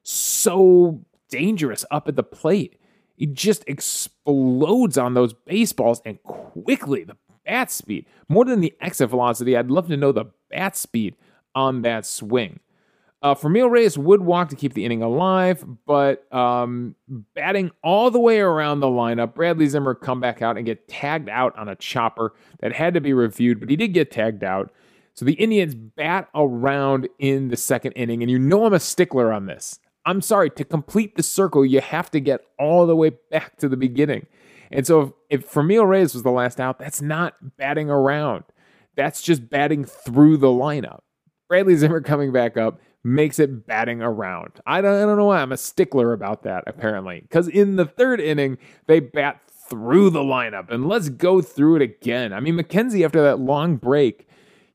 so 0.04 1.04
dangerous 1.28 1.84
up 1.90 2.06
at 2.06 2.14
the 2.14 2.22
plate. 2.22 2.80
He 3.16 3.26
just 3.26 3.64
explodes 3.66 4.96
on 4.96 5.14
those 5.14 5.32
baseballs 5.32 6.00
and 6.04 6.22
quickly. 6.22 7.02
The 7.02 7.16
bat 7.44 7.72
speed, 7.72 8.06
more 8.28 8.44
than 8.44 8.60
the 8.60 8.74
exit 8.80 9.10
velocity, 9.10 9.56
I'd 9.56 9.70
love 9.70 9.88
to 9.88 9.96
know 9.96 10.12
the 10.12 10.26
bat 10.48 10.76
speed 10.76 11.16
on 11.56 11.82
that 11.82 12.06
swing. 12.06 12.60
Uh, 13.20 13.34
Franmil 13.34 13.68
Reyes 13.68 13.98
would 13.98 14.22
walk 14.22 14.48
to 14.50 14.56
keep 14.56 14.74
the 14.74 14.84
inning 14.84 15.02
alive, 15.02 15.64
but 15.86 16.32
um, 16.32 16.94
batting 17.34 17.72
all 17.82 18.12
the 18.12 18.20
way 18.20 18.38
around 18.38 18.78
the 18.78 18.86
lineup, 18.86 19.34
Bradley 19.34 19.66
Zimmer 19.66 19.94
come 19.94 20.20
back 20.20 20.40
out 20.40 20.56
and 20.56 20.64
get 20.64 20.86
tagged 20.86 21.28
out 21.28 21.56
on 21.58 21.68
a 21.68 21.74
chopper 21.74 22.34
that 22.60 22.72
had 22.72 22.94
to 22.94 23.00
be 23.00 23.12
reviewed, 23.12 23.58
but 23.58 23.70
he 23.70 23.76
did 23.76 23.88
get 23.88 24.12
tagged 24.12 24.44
out. 24.44 24.72
So 25.14 25.24
the 25.24 25.32
Indians 25.32 25.74
bat 25.74 26.28
around 26.32 27.08
in 27.18 27.48
the 27.48 27.56
second 27.56 27.92
inning, 27.92 28.22
and 28.22 28.30
you 28.30 28.38
know 28.38 28.66
I'm 28.66 28.72
a 28.72 28.78
stickler 28.78 29.32
on 29.32 29.46
this. 29.46 29.80
I'm 30.06 30.22
sorry, 30.22 30.48
to 30.50 30.64
complete 30.64 31.16
the 31.16 31.24
circle, 31.24 31.66
you 31.66 31.80
have 31.80 32.12
to 32.12 32.20
get 32.20 32.42
all 32.56 32.86
the 32.86 32.94
way 32.94 33.10
back 33.30 33.56
to 33.56 33.68
the 33.68 33.76
beginning. 33.76 34.28
And 34.70 34.86
so 34.86 35.14
if, 35.28 35.42
if 35.42 35.52
Franmil 35.52 35.88
Reyes 35.88 36.14
was 36.14 36.22
the 36.22 36.30
last 36.30 36.60
out, 36.60 36.78
that's 36.78 37.02
not 37.02 37.56
batting 37.56 37.90
around. 37.90 38.44
That's 38.96 39.22
just 39.22 39.50
batting 39.50 39.84
through 39.84 40.36
the 40.36 40.46
lineup. 40.46 41.00
Bradley 41.48 41.74
Zimmer 41.76 42.00
coming 42.00 42.30
back 42.30 42.56
up 42.56 42.80
makes 43.04 43.38
it 43.38 43.66
batting 43.66 44.02
around. 44.02 44.60
I 44.66 44.80
don't, 44.80 44.94
I 44.94 45.06
don't 45.06 45.16
know 45.16 45.26
why. 45.26 45.40
I'm 45.40 45.52
a 45.52 45.56
stickler 45.56 46.12
about 46.12 46.42
that, 46.42 46.64
apparently. 46.66 47.20
Because 47.20 47.48
in 47.48 47.76
the 47.76 47.84
third 47.86 48.20
inning, 48.20 48.58
they 48.86 49.00
bat 49.00 49.40
through 49.68 50.10
the 50.10 50.20
lineup. 50.20 50.70
And 50.70 50.88
let's 50.88 51.08
go 51.08 51.40
through 51.40 51.76
it 51.76 51.82
again. 51.82 52.32
I 52.32 52.40
mean, 52.40 52.56
McKenzie, 52.56 53.04
after 53.04 53.22
that 53.22 53.38
long 53.38 53.76
break, 53.76 54.26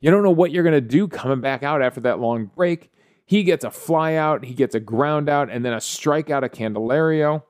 You 0.04 0.12
don't 0.12 0.22
know 0.22 0.32
what 0.32 0.52
you're 0.52 0.64
going 0.64 0.74
to 0.74 0.82
do 0.82 1.08
coming 1.08 1.40
back 1.40 1.64
out 1.64 1.82
after 1.82 2.02
that 2.02 2.20
long 2.20 2.48
break. 2.48 2.92
He 3.26 3.44
gets 3.44 3.64
a 3.64 3.72
fly 3.72 4.16
out, 4.16 4.44
he 4.44 4.54
gets 4.54 4.76
a 4.76 4.82
ground 4.82 5.30
out, 5.30 5.50
and 5.50 5.64
then 5.64 5.72
a 5.72 5.78
strikeout 5.78 6.44
of 6.44 6.52
Candelario. 6.52 7.44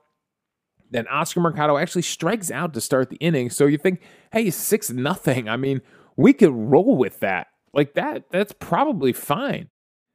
Then 0.88 1.08
Oscar 1.08 1.40
Mercado 1.40 1.76
actually 1.76 2.02
strikes 2.02 2.52
out 2.52 2.72
to 2.74 2.80
start 2.80 3.10
the 3.10 3.16
inning. 3.16 3.50
So 3.50 3.66
you 3.66 3.76
think, 3.76 4.02
hey, 4.32 4.50
six 4.50 4.88
nothing. 4.90 5.48
I 5.48 5.56
mean, 5.56 5.82
we 6.16 6.32
could 6.32 6.52
roll 6.52 6.96
with 6.96 7.18
that. 7.20 7.48
Like 7.72 7.94
that, 7.94 8.30
that's 8.30 8.52
probably 8.52 9.12
fine. 9.12 9.68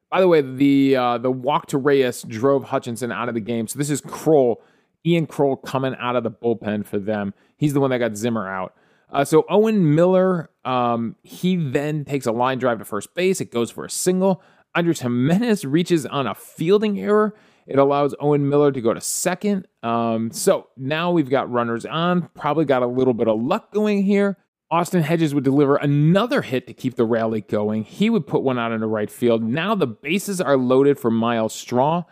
By 0.09 0.21
the 0.21 0.27
way, 0.27 0.41
the 0.41 0.95
uh, 0.95 1.17
the 1.19 1.31
walk 1.31 1.67
to 1.67 1.77
Reyes 1.77 2.23
drove 2.23 2.65
Hutchison 2.65 3.11
out 3.11 3.29
of 3.29 3.35
the 3.35 3.41
game. 3.41 3.67
So 3.67 3.77
this 3.77 3.89
is 3.89 4.01
Krol, 4.01 4.57
Ian 5.05 5.27
Krol 5.27 5.61
coming 5.63 5.95
out 5.99 6.15
of 6.15 6.23
the 6.23 6.31
bullpen 6.31 6.85
for 6.85 6.97
them. 6.97 7.33
He's 7.57 7.73
the 7.73 7.79
one 7.79 7.91
that 7.91 7.99
got 7.99 8.15
Zimmer 8.15 8.47
out. 8.47 8.73
Uh, 9.11 9.25
so 9.25 9.45
Owen 9.49 9.95
Miller, 9.95 10.49
um, 10.65 11.15
he 11.23 11.55
then 11.55 12.05
takes 12.05 12.25
a 12.25 12.31
line 12.31 12.59
drive 12.59 12.79
to 12.79 12.85
first 12.85 13.13
base. 13.15 13.41
It 13.41 13.51
goes 13.51 13.71
for 13.71 13.85
a 13.85 13.89
single. 13.89 14.41
Andres 14.75 15.01
Gimenez 15.01 15.65
reaches 15.65 16.05
on 16.05 16.27
a 16.27 16.35
fielding 16.35 16.99
error. 16.99 17.35
It 17.65 17.79
allows 17.79 18.15
Owen 18.19 18.49
Miller 18.49 18.71
to 18.71 18.81
go 18.81 18.93
to 18.93 19.01
second. 19.01 19.67
Um, 19.83 20.31
so 20.31 20.69
now 20.77 21.11
we've 21.11 21.29
got 21.29 21.51
runners 21.51 21.85
on. 21.85 22.29
Probably 22.33 22.65
got 22.65 22.81
a 22.83 22.87
little 22.87 23.13
bit 23.13 23.27
of 23.27 23.41
luck 23.41 23.71
going 23.73 24.03
here. 24.03 24.37
Austin 24.71 25.01
Hedges 25.01 25.33
would 25.33 25.43
deliver 25.43 25.77
another 25.77 26.43
hit 26.43 26.67
to 26.67 26.73
keep 26.73 26.95
the 26.95 27.05
rally 27.05 27.41
going. 27.41 27.83
He 27.83 28.09
would 28.09 28.27
put 28.27 28.43
one 28.43 28.59
out 28.59 28.71
into 28.71 28.85
right 28.85 29.09
field. 29.09 29.41
Now 29.41 29.73
the 29.73 29.87
bases 29.87 30.39
are 30.39 30.57
loaded 30.57 30.99
for 30.99 31.09
Myles 31.09 31.55
Straw. 31.55 32.03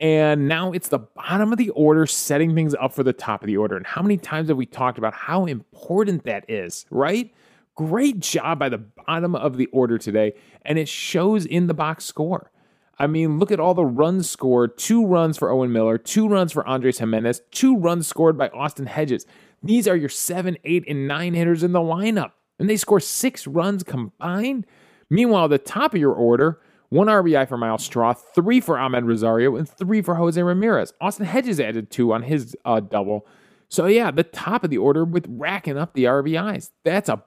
And 0.00 0.48
now 0.48 0.72
it's 0.72 0.88
the 0.88 1.00
bottom 1.00 1.52
of 1.52 1.58
the 1.58 1.70
order 1.70 2.06
setting 2.06 2.54
things 2.54 2.74
up 2.76 2.94
for 2.94 3.02
the 3.02 3.12
top 3.12 3.42
of 3.42 3.46
the 3.46 3.56
order. 3.56 3.76
And 3.76 3.86
how 3.86 4.00
many 4.00 4.16
times 4.16 4.48
have 4.48 4.56
we 4.56 4.64
talked 4.64 4.96
about 4.96 5.12
how 5.12 5.44
important 5.44 6.24
that 6.24 6.48
is, 6.48 6.86
right? 6.90 7.34
Great 7.74 8.20
job 8.20 8.58
by 8.58 8.68
the 8.68 8.78
bottom 8.78 9.34
of 9.34 9.56
the 9.56 9.66
order 9.66 9.98
today. 9.98 10.34
And 10.64 10.78
it 10.78 10.88
shows 10.88 11.44
in 11.44 11.66
the 11.66 11.74
box 11.74 12.04
score. 12.04 12.50
I 12.98 13.06
mean, 13.06 13.38
look 13.38 13.52
at 13.52 13.60
all 13.60 13.74
the 13.74 13.84
runs 13.84 14.30
scored 14.30 14.78
two 14.78 15.04
runs 15.04 15.36
for 15.36 15.50
Owen 15.50 15.72
Miller, 15.72 15.98
two 15.98 16.28
runs 16.28 16.52
for 16.52 16.66
Andres 16.66 16.98
Gimenez, 16.98 17.42
two 17.50 17.76
runs 17.76 18.08
scored 18.08 18.38
by 18.38 18.48
Austin 18.48 18.86
Hedges. 18.86 19.26
These 19.62 19.88
are 19.88 19.96
your 19.96 20.08
seven, 20.08 20.56
eight, 20.64 20.84
and 20.88 21.08
nine 21.08 21.34
hitters 21.34 21.62
in 21.62 21.72
the 21.72 21.80
lineup. 21.80 22.32
And 22.58 22.68
they 22.68 22.76
score 22.76 23.00
six 23.00 23.46
runs 23.46 23.82
combined. 23.82 24.66
Meanwhile, 25.10 25.48
the 25.48 25.58
top 25.58 25.94
of 25.94 26.00
your 26.00 26.12
order, 26.12 26.60
one 26.90 27.06
RBI 27.06 27.48
for 27.48 27.56
Myles 27.56 27.84
Straw, 27.84 28.12
three 28.12 28.60
for 28.60 28.76
Amed 28.76 29.06
Rosario, 29.06 29.56
and 29.56 29.68
three 29.68 30.02
for 30.02 30.14
Jose 30.16 30.40
Ramirez. 30.40 30.92
Austin 31.00 31.26
Hedges 31.26 31.60
added 31.60 31.90
two 31.90 32.12
on 32.12 32.22
his 32.22 32.56
uh, 32.64 32.80
double. 32.80 33.26
So, 33.68 33.86
yeah, 33.86 34.10
the 34.10 34.24
top 34.24 34.64
of 34.64 34.70
the 34.70 34.78
order 34.78 35.04
with 35.04 35.26
racking 35.28 35.76
up 35.76 35.92
the 35.92 36.04
RBIs. 36.04 36.70
That's 36.84 37.08
a 37.08 37.22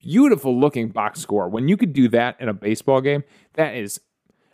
beautiful 0.00 0.58
looking 0.58 0.88
box 0.88 1.20
score. 1.20 1.48
When 1.48 1.68
you 1.68 1.76
could 1.76 1.92
do 1.92 2.08
that 2.08 2.40
in 2.40 2.48
a 2.48 2.54
baseball 2.54 3.00
game, 3.00 3.24
that 3.54 3.74
is, 3.74 4.00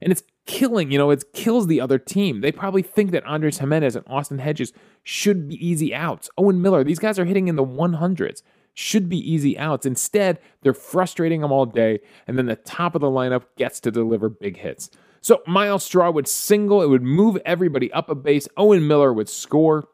and 0.02 0.10
it's 0.12 0.22
killing, 0.48 0.90
you 0.90 0.98
know, 0.98 1.10
it 1.10 1.32
kills 1.32 1.68
the 1.68 1.80
other 1.80 1.98
team. 1.98 2.40
They 2.40 2.50
probably 2.50 2.82
think 2.82 3.12
that 3.12 3.24
Andres 3.24 3.58
Gimenez 3.58 3.94
and 3.94 4.04
Austin 4.08 4.38
Hedges 4.38 4.72
should 5.04 5.48
be 5.48 5.64
easy 5.64 5.94
outs. 5.94 6.28
Owen 6.36 6.60
Miller, 6.60 6.82
these 6.82 6.98
guys 6.98 7.18
are 7.18 7.26
hitting 7.26 7.46
in 7.46 7.54
the 7.54 7.64
100s, 7.64 8.42
should 8.74 9.08
be 9.08 9.18
easy 9.18 9.56
outs. 9.58 9.86
Instead, 9.86 10.40
they're 10.62 10.74
frustrating 10.74 11.42
them 11.42 11.52
all 11.52 11.66
day, 11.66 12.00
and 12.26 12.36
then 12.36 12.46
the 12.46 12.56
top 12.56 12.96
of 12.96 13.00
the 13.00 13.10
lineup 13.10 13.44
gets 13.56 13.78
to 13.80 13.90
deliver 13.92 14.28
big 14.28 14.56
hits. 14.56 14.90
So 15.20 15.42
Myles 15.46 15.84
Straw 15.84 16.10
would 16.10 16.26
single, 16.26 16.82
it 16.82 16.88
would 16.88 17.02
move 17.02 17.38
everybody 17.44 17.92
up 17.92 18.08
a 18.08 18.14
base. 18.14 18.48
Owen 18.56 18.86
Miller 18.86 19.12
would 19.12 19.28
score 19.28 19.86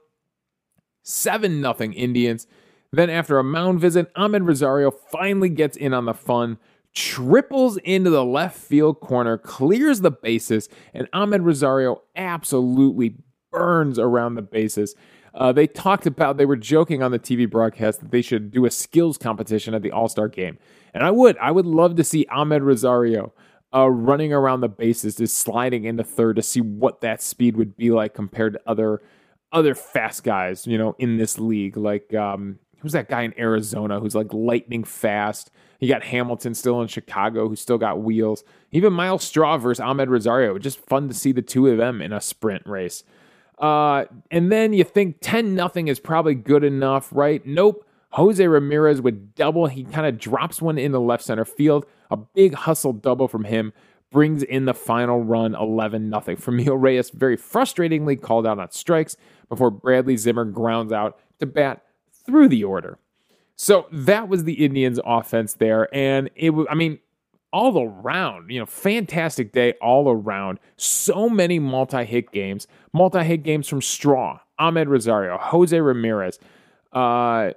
7 1.02 1.60
0 1.62 1.76
Indians. 1.92 2.46
Then, 2.92 3.10
after 3.10 3.38
a 3.38 3.44
mound 3.44 3.80
visit, 3.80 4.14
Amed 4.14 4.46
Rosario 4.46 4.92
finally 4.92 5.48
gets 5.48 5.76
in 5.76 5.92
on 5.92 6.04
the 6.04 6.14
fun 6.14 6.58
triples 6.94 7.76
into 7.78 8.10
the 8.10 8.24
left 8.24 8.56
field 8.56 9.00
corner, 9.00 9.36
clears 9.36 10.00
the 10.00 10.10
bases, 10.10 10.68
and 10.92 11.10
Amed 11.12 11.44
Rosario 11.44 12.02
absolutely 12.16 13.16
burns 13.50 13.98
around 13.98 14.34
the 14.34 14.42
bases. 14.42 14.94
Uh, 15.34 15.50
they 15.50 15.66
talked 15.66 16.06
about, 16.06 16.36
they 16.36 16.46
were 16.46 16.56
joking 16.56 17.02
on 17.02 17.10
the 17.10 17.18
TV 17.18 17.50
broadcast 17.50 18.00
that 18.00 18.12
they 18.12 18.22
should 18.22 18.52
do 18.52 18.64
a 18.64 18.70
skills 18.70 19.18
competition 19.18 19.74
at 19.74 19.82
the 19.82 19.90
All 19.90 20.08
Star 20.08 20.28
game. 20.28 20.58
And 20.92 21.02
I 21.02 21.10
would, 21.10 21.36
I 21.38 21.50
would 21.50 21.66
love 21.66 21.96
to 21.96 22.04
see 22.04 22.26
Amed 22.30 22.62
Rosario 22.62 23.32
uh, 23.74 23.90
running 23.90 24.32
around 24.32 24.60
the 24.60 24.68
bases, 24.68 25.16
just 25.16 25.36
sliding 25.36 25.84
into 25.84 26.04
third 26.04 26.36
to 26.36 26.42
see 26.42 26.60
what 26.60 27.00
that 27.00 27.20
speed 27.20 27.56
would 27.56 27.76
be 27.76 27.90
like 27.90 28.14
compared 28.14 28.52
to 28.52 28.60
other 28.66 29.02
other 29.52 29.74
fast 29.74 30.24
guys, 30.24 30.66
you 30.66 30.76
know, 30.76 30.96
in 30.98 31.16
this 31.16 31.38
league. 31.38 31.76
Like, 31.76 32.12
um, 32.12 32.58
who's 32.84 32.92
that 32.92 33.08
guy 33.08 33.22
in 33.22 33.32
Arizona 33.38 33.98
who's 33.98 34.14
like 34.14 34.32
lightning 34.34 34.84
fast? 34.84 35.50
You 35.80 35.88
got 35.88 36.04
Hamilton 36.04 36.54
still 36.54 36.82
in 36.82 36.88
Chicago 36.88 37.48
who 37.48 37.56
still 37.56 37.78
got 37.78 38.02
wheels. 38.02 38.44
Even 38.72 38.92
Myles 38.92 39.24
Straw 39.24 39.56
versus 39.56 39.82
Amed 39.82 40.10
Rosario. 40.10 40.58
Just 40.58 40.78
fun 40.78 41.08
to 41.08 41.14
see 41.14 41.32
the 41.32 41.40
two 41.40 41.66
of 41.66 41.78
them 41.78 42.02
in 42.02 42.12
a 42.12 42.20
sprint 42.20 42.66
race. 42.66 43.02
Uh, 43.58 44.04
and 44.30 44.52
then 44.52 44.74
you 44.74 44.84
think 44.84 45.16
10 45.22 45.54
nothing 45.54 45.88
is 45.88 45.98
probably 45.98 46.34
good 46.34 46.62
enough, 46.62 47.08
right? 47.10 47.44
Nope. 47.46 47.86
Jose 48.10 48.46
Ramirez 48.46 49.00
would 49.00 49.34
double. 49.34 49.66
He 49.66 49.84
kind 49.84 50.06
of 50.06 50.18
drops 50.18 50.60
one 50.60 50.76
in 50.76 50.92
the 50.92 51.00
left 51.00 51.24
center 51.24 51.46
field. 51.46 51.86
A 52.10 52.18
big 52.18 52.52
hustle 52.52 52.92
double 52.92 53.28
from 53.28 53.44
him 53.44 53.72
brings 54.10 54.42
in 54.42 54.66
the 54.66 54.74
final 54.74 55.22
run 55.22 55.54
11 55.54 56.10
0. 56.10 56.20
Franmil 56.36 56.80
Reyes 56.80 57.08
very 57.08 57.38
frustratingly 57.38 58.20
called 58.20 58.46
out 58.46 58.58
on 58.58 58.70
strikes 58.72 59.16
before 59.48 59.70
Bradley 59.70 60.18
Zimmer 60.18 60.44
grounds 60.44 60.92
out 60.92 61.18
to 61.40 61.46
bat 61.46 61.82
through 62.26 62.48
the 62.48 62.64
order. 62.64 62.98
So 63.56 63.86
that 63.92 64.28
was 64.28 64.44
the 64.44 64.64
Indians' 64.64 64.98
offense 65.04 65.54
there, 65.54 65.94
and 65.94 66.28
it 66.34 66.50
was. 66.50 66.66
I 66.68 66.74
mean, 66.74 66.98
all 67.52 67.80
around, 67.80 68.50
you 68.50 68.58
know, 68.58 68.66
fantastic 68.66 69.52
day 69.52 69.74
all 69.80 70.10
around. 70.10 70.58
So 70.76 71.28
many 71.28 71.60
multi-hit 71.60 72.32
games, 72.32 72.66
multi-hit 72.92 73.44
games 73.44 73.68
from 73.68 73.80
Straw, 73.80 74.40
Amed 74.58 74.88
Rosario, 74.88 75.38
Jose 75.38 75.80
Ramirez, 75.80 76.40
uh, 76.92 77.50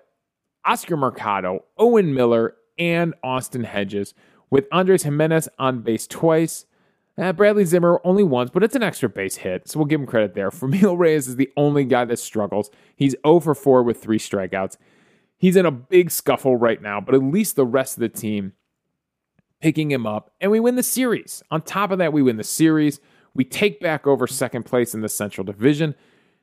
Oscar 0.63 0.97
Mercado, 0.97 1.65
Owen 1.79 2.13
Miller, 2.13 2.55
and 2.77 3.15
Austin 3.23 3.63
Hedges, 3.63 4.13
with 4.51 4.67
Andres 4.71 5.01
Gimenez 5.01 5.49
on 5.57 5.81
base 5.81 6.05
twice. 6.05 6.67
Uh, 7.17 7.33
Bradley 7.33 7.65
Zimmer 7.65 7.99
only 8.03 8.23
once, 8.23 8.51
but 8.51 8.63
it's 8.63 8.75
an 8.75 8.83
extra 8.83 9.09
base 9.09 9.37
hit, 9.37 9.67
so 9.67 9.79
we'll 9.79 9.87
give 9.87 9.99
him 9.99 10.05
credit 10.05 10.35
there. 10.35 10.49
Franmil 10.51 10.97
Reyes 10.97 11.27
is 11.27 11.35
the 11.35 11.51
only 11.57 11.83
guy 11.83 12.05
that 12.05 12.17
struggles. 12.17 12.69
He's 12.95 13.15
0 13.25 13.39
for 13.39 13.55
4 13.55 13.83
with 13.83 14.01
three 14.01 14.19
strikeouts. 14.19 14.77
He's 15.37 15.55
in 15.55 15.65
a 15.65 15.71
big 15.71 16.11
scuffle 16.11 16.55
right 16.55 16.81
now, 16.81 17.01
but 17.01 17.15
at 17.15 17.23
least 17.23 17.55
the 17.55 17.65
rest 17.65 17.97
of 17.97 18.01
the 18.01 18.09
team 18.09 18.53
picking 19.61 19.89
him 19.91 20.05
up, 20.05 20.31
and 20.39 20.51
we 20.51 20.59
win 20.59 20.75
the 20.75 20.83
series. 20.83 21.41
On 21.49 21.61
top 21.61 21.91
of 21.91 21.97
that, 21.97 22.13
we 22.13 22.21
win 22.21 22.37
the 22.37 22.43
series. 22.43 22.99
We 23.33 23.43
take 23.43 23.79
back 23.79 24.05
over 24.05 24.27
second 24.27 24.63
place 24.63 24.93
in 24.93 25.01
the 25.01 25.09
Central 25.09 25.43
Division. 25.43 25.95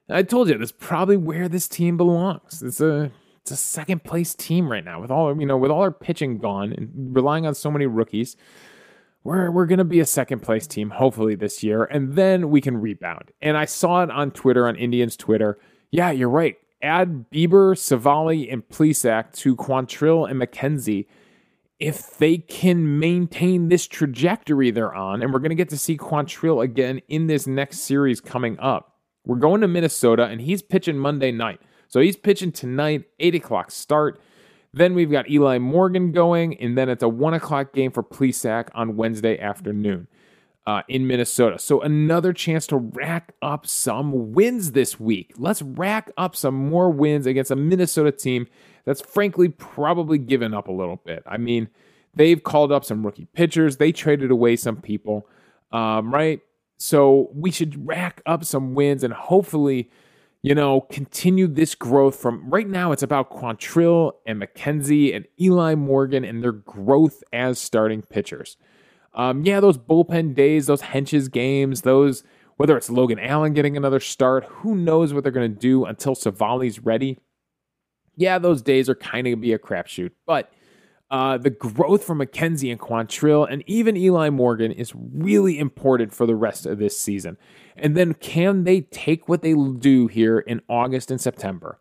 I 0.09 0.23
told 0.23 0.49
you, 0.49 0.59
that's 0.59 0.73
probably 0.73 1.17
where 1.17 1.49
this 1.49 1.69
team 1.69 1.97
belongs. 1.97 2.63
It's 2.63 2.81
a 2.81 3.11
it's 3.41 3.51
a 3.51 3.57
second 3.57 4.05
place 4.05 4.35
team 4.35 4.71
right 4.71 4.85
now 4.85 5.01
with 5.01 5.11
all 5.11 5.39
you 5.39 5.47
know 5.47 5.57
with 5.57 5.71
all 5.71 5.83
our 5.83 5.91
pitching 5.91 6.39
gone 6.39 6.73
and 6.73 6.91
relying 7.15 7.47
on 7.47 7.55
so 7.55 7.71
many 7.71 7.87
rookies. 7.87 8.37
We're 9.25 9.51
we're 9.51 9.67
gonna 9.67 9.85
be 9.85 10.01
a 10.01 10.07
second 10.07 10.41
place 10.41 10.67
team 10.67 10.91
hopefully 10.91 11.35
this 11.35 11.63
year, 11.63 11.85
and 11.85 12.13
then 12.13 12.51
we 12.51 12.61
can 12.61 12.81
rebound. 12.81 13.33
And 13.43 13.57
I 13.57 13.65
saw 13.65 14.03
it 14.03 14.11
on 14.11 14.31
Twitter 14.31 14.69
on 14.69 14.77
Indians 14.77 15.17
Twitter. 15.17 15.59
Yeah, 15.91 16.11
you're 16.11 16.29
right 16.29 16.57
add 16.85 17.31
Bieber, 17.31 17.77
Civale 17.77 18.53
and 18.53 18.69
Plesac 18.69 19.33
to 19.39 19.57
Quantrill 19.57 20.31
and 20.31 20.41
McKenzie 20.41 21.07
if 21.81 22.17
they 22.19 22.39
can 22.39 22.99
maintain 23.01 23.69
this 23.69 23.87
trajectory 23.87 24.71
they're 24.71 24.95
on. 24.95 25.23
And 25.23 25.33
we're 25.33 25.41
going 25.41 25.51
to 25.51 25.57
get 25.57 25.71
to 25.71 25.79
see 25.79 25.97
Quantrill 25.97 26.63
again 26.63 27.01
in 27.09 27.27
this 27.27 27.47
next 27.47 27.81
series 27.81 28.21
coming 28.21 28.59
up. 28.61 28.97
We're 29.27 29.37
going 29.37 29.63
to 29.63 29.69
Minnesota, 29.69 30.25
and 30.25 30.41
he's 30.41 30.63
pitching 30.63 30.99
Monday 30.99 31.33
night. 31.33 31.61
So 31.89 32.01
he's 32.01 32.17
pitching 32.17 32.53
tonight, 32.53 33.05
8 33.19 33.35
o'clock 33.35 33.71
start. 33.71 34.21
Then 34.75 34.95
we've 34.95 35.11
got 35.11 35.31
Eli 35.31 35.59
Morgan 35.59 36.11
going, 36.11 36.61
and 36.61 36.77
then 36.77 36.89
it's 36.89 37.03
a 37.03 37.09
1 37.09 37.35
o'clock 37.35 37.73
game 37.73 37.93
for 37.93 38.03
Plesac 38.03 38.71
on 38.75 38.97
Wednesday 38.97 39.39
afternoon 39.39 40.09
uh, 40.67 40.83
in 40.89 41.07
Minnesota. 41.07 41.61
So 41.61 41.81
another 41.81 42.33
chance 42.33 42.67
to 42.69 42.77
rack 42.79 43.35
up 43.41 43.69
some 43.69 44.33
wins 44.33 44.73
this 44.73 44.99
week. 44.99 45.33
Let's 45.37 45.63
rack 45.63 46.11
up 46.17 46.35
some 46.35 46.55
more 46.55 46.91
wins 46.91 47.25
against 47.25 47.53
a 47.53 47.57
Minnesota 47.57 48.11
team 48.11 48.49
that's 48.85 49.01
frankly 49.01 49.49
probably 49.49 50.19
given 50.19 50.53
up 50.53 50.67
a 50.67 50.73
little 50.73 51.01
bit. 51.05 51.23
I 51.25 51.37
mean, 51.37 51.69
they've 52.13 52.43
called 52.43 52.73
up 52.73 52.85
some 52.85 53.07
rookie 53.07 53.29
pitchers, 53.33 53.77
they 53.77 53.93
traded 53.93 54.33
away 54.33 54.57
some 54.57 54.81
people, 54.81 55.29
um, 55.71 56.13
right? 56.13 56.41
So 56.79 57.31
we 57.33 57.53
should 57.53 57.87
rack 57.87 58.23
up 58.27 58.45
some 58.45 58.75
wins 58.75 59.05
and 59.05 59.15
hopefully, 59.15 59.89
you 60.45 60.55
know, 60.55 60.83
continue 60.83 61.47
this 61.47 61.75
growth 61.75 62.17
from 62.17 62.51
right 62.51 62.69
now. 62.69 62.93
It's 62.93 63.03
about 63.03 63.31
Quantrill 63.31 64.13
and 64.27 64.43
McKenzie 64.43 65.17
and 65.17 65.27
Eli 65.41 65.75
Morgan 65.75 66.23
and 66.23 66.43
their 66.43 66.53
growth 66.53 67.25
as 67.33 67.59
starting 67.59 68.03
pitchers. 68.03 68.59
Um, 69.15 69.47
yeah, 69.47 69.61
those 69.61 69.79
bullpen 69.79 70.35
days, 70.35 70.67
those 70.67 70.83
henches 70.83 71.33
games, 71.33 71.81
those 71.81 72.25
whether 72.59 72.77
it's 72.77 72.91
Logan 72.91 73.19
Allen 73.19 73.55
getting 73.55 73.75
another 73.75 74.01
start, 74.01 74.45
who 74.45 74.77
knows 74.77 75.15
what 75.15 75.23
they're 75.23 75.33
going 75.33 75.51
to 75.51 75.59
do 75.59 75.87
until 75.87 76.15
Civale's 76.15 76.79
ready. 76.79 77.19
Yeah, 78.15 78.39
those 78.39 78.61
days 78.61 78.91
are 78.91 78.95
kind 78.95 79.27
of 79.27 79.31
going 79.31 79.37
to 79.37 79.41
be 79.41 79.55
a 79.55 79.59
crapshoot, 79.59 80.11
but 80.27 80.53
Uh, 81.15 81.39
the 81.39 81.49
growth 81.49 82.03
from 82.03 82.19
McKenzie 82.19 82.73
and 82.73 82.81
Quantrill 82.81 83.47
and 83.49 83.63
even 83.69 83.97
Eli 83.97 84.31
Morgan 84.31 84.73
is 84.73 84.93
really 84.97 85.61
important 85.61 86.13
for 86.13 86.27
the 86.27 86.35
rest 86.35 86.67
of 86.67 86.79
this 86.79 87.01
season. 87.01 87.39
And 87.77 87.97
then 87.97 88.15
can 88.15 88.65
they 88.65 88.81
take 88.81 89.29
what 89.29 89.41
they 89.41 89.55
do 89.55 90.09
here 90.09 90.41
in 90.41 90.61
August 90.69 91.13
and 91.13 91.21
September 91.21 91.79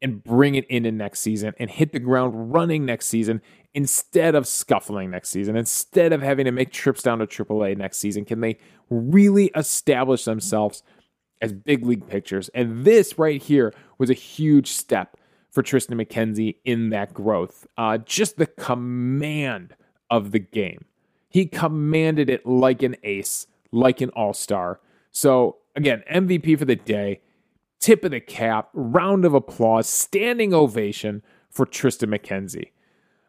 and 0.00 0.22
bring 0.22 0.54
it 0.54 0.64
into 0.66 0.92
next 0.92 1.18
season 1.18 1.54
and 1.58 1.68
hit 1.68 1.90
the 1.90 1.98
ground 1.98 2.52
running 2.52 2.86
next 2.86 3.06
season 3.06 3.42
instead 3.74 4.36
of 4.36 4.46
scuffling 4.46 5.10
next 5.10 5.30
season, 5.30 5.56
instead 5.56 6.12
of 6.12 6.22
having 6.22 6.44
to 6.44 6.52
make 6.52 6.70
trips 6.70 7.02
down 7.02 7.18
to 7.18 7.26
AAA 7.26 7.76
next 7.76 7.98
season? 7.98 8.24
Can 8.24 8.42
they 8.42 8.60
really 8.90 9.50
establish 9.56 10.22
themselves 10.22 10.84
as 11.42 11.52
big 11.52 11.84
league 11.84 12.06
pitchers? 12.06 12.48
And 12.50 12.84
this 12.84 13.18
right 13.18 13.42
here 13.42 13.74
was 13.98 14.08
a 14.08 14.14
huge 14.14 14.70
step 14.70 15.16
for 15.50 15.62
Triston 15.62 16.00
McKenzie 16.00 16.56
in 16.64 16.90
that 16.90 17.14
growth. 17.14 17.66
Uh, 17.76 17.98
just 17.98 18.36
the 18.36 18.46
command 18.46 19.74
of 20.10 20.32
the 20.32 20.38
game. 20.38 20.84
He 21.28 21.46
commanded 21.46 22.30
it 22.30 22.46
like 22.46 22.82
an 22.82 22.96
ace, 23.02 23.46
like 23.72 24.00
an 24.00 24.10
all 24.10 24.32
star. 24.32 24.80
So, 25.10 25.56
again, 25.76 26.02
MVP 26.10 26.58
for 26.58 26.64
the 26.64 26.76
day, 26.76 27.20
tip 27.80 28.04
of 28.04 28.10
the 28.10 28.20
cap, 28.20 28.70
round 28.72 29.24
of 29.24 29.34
applause, 29.34 29.88
standing 29.88 30.54
ovation 30.54 31.22
for 31.50 31.66
Triston 31.66 32.14
McKenzie. 32.14 32.70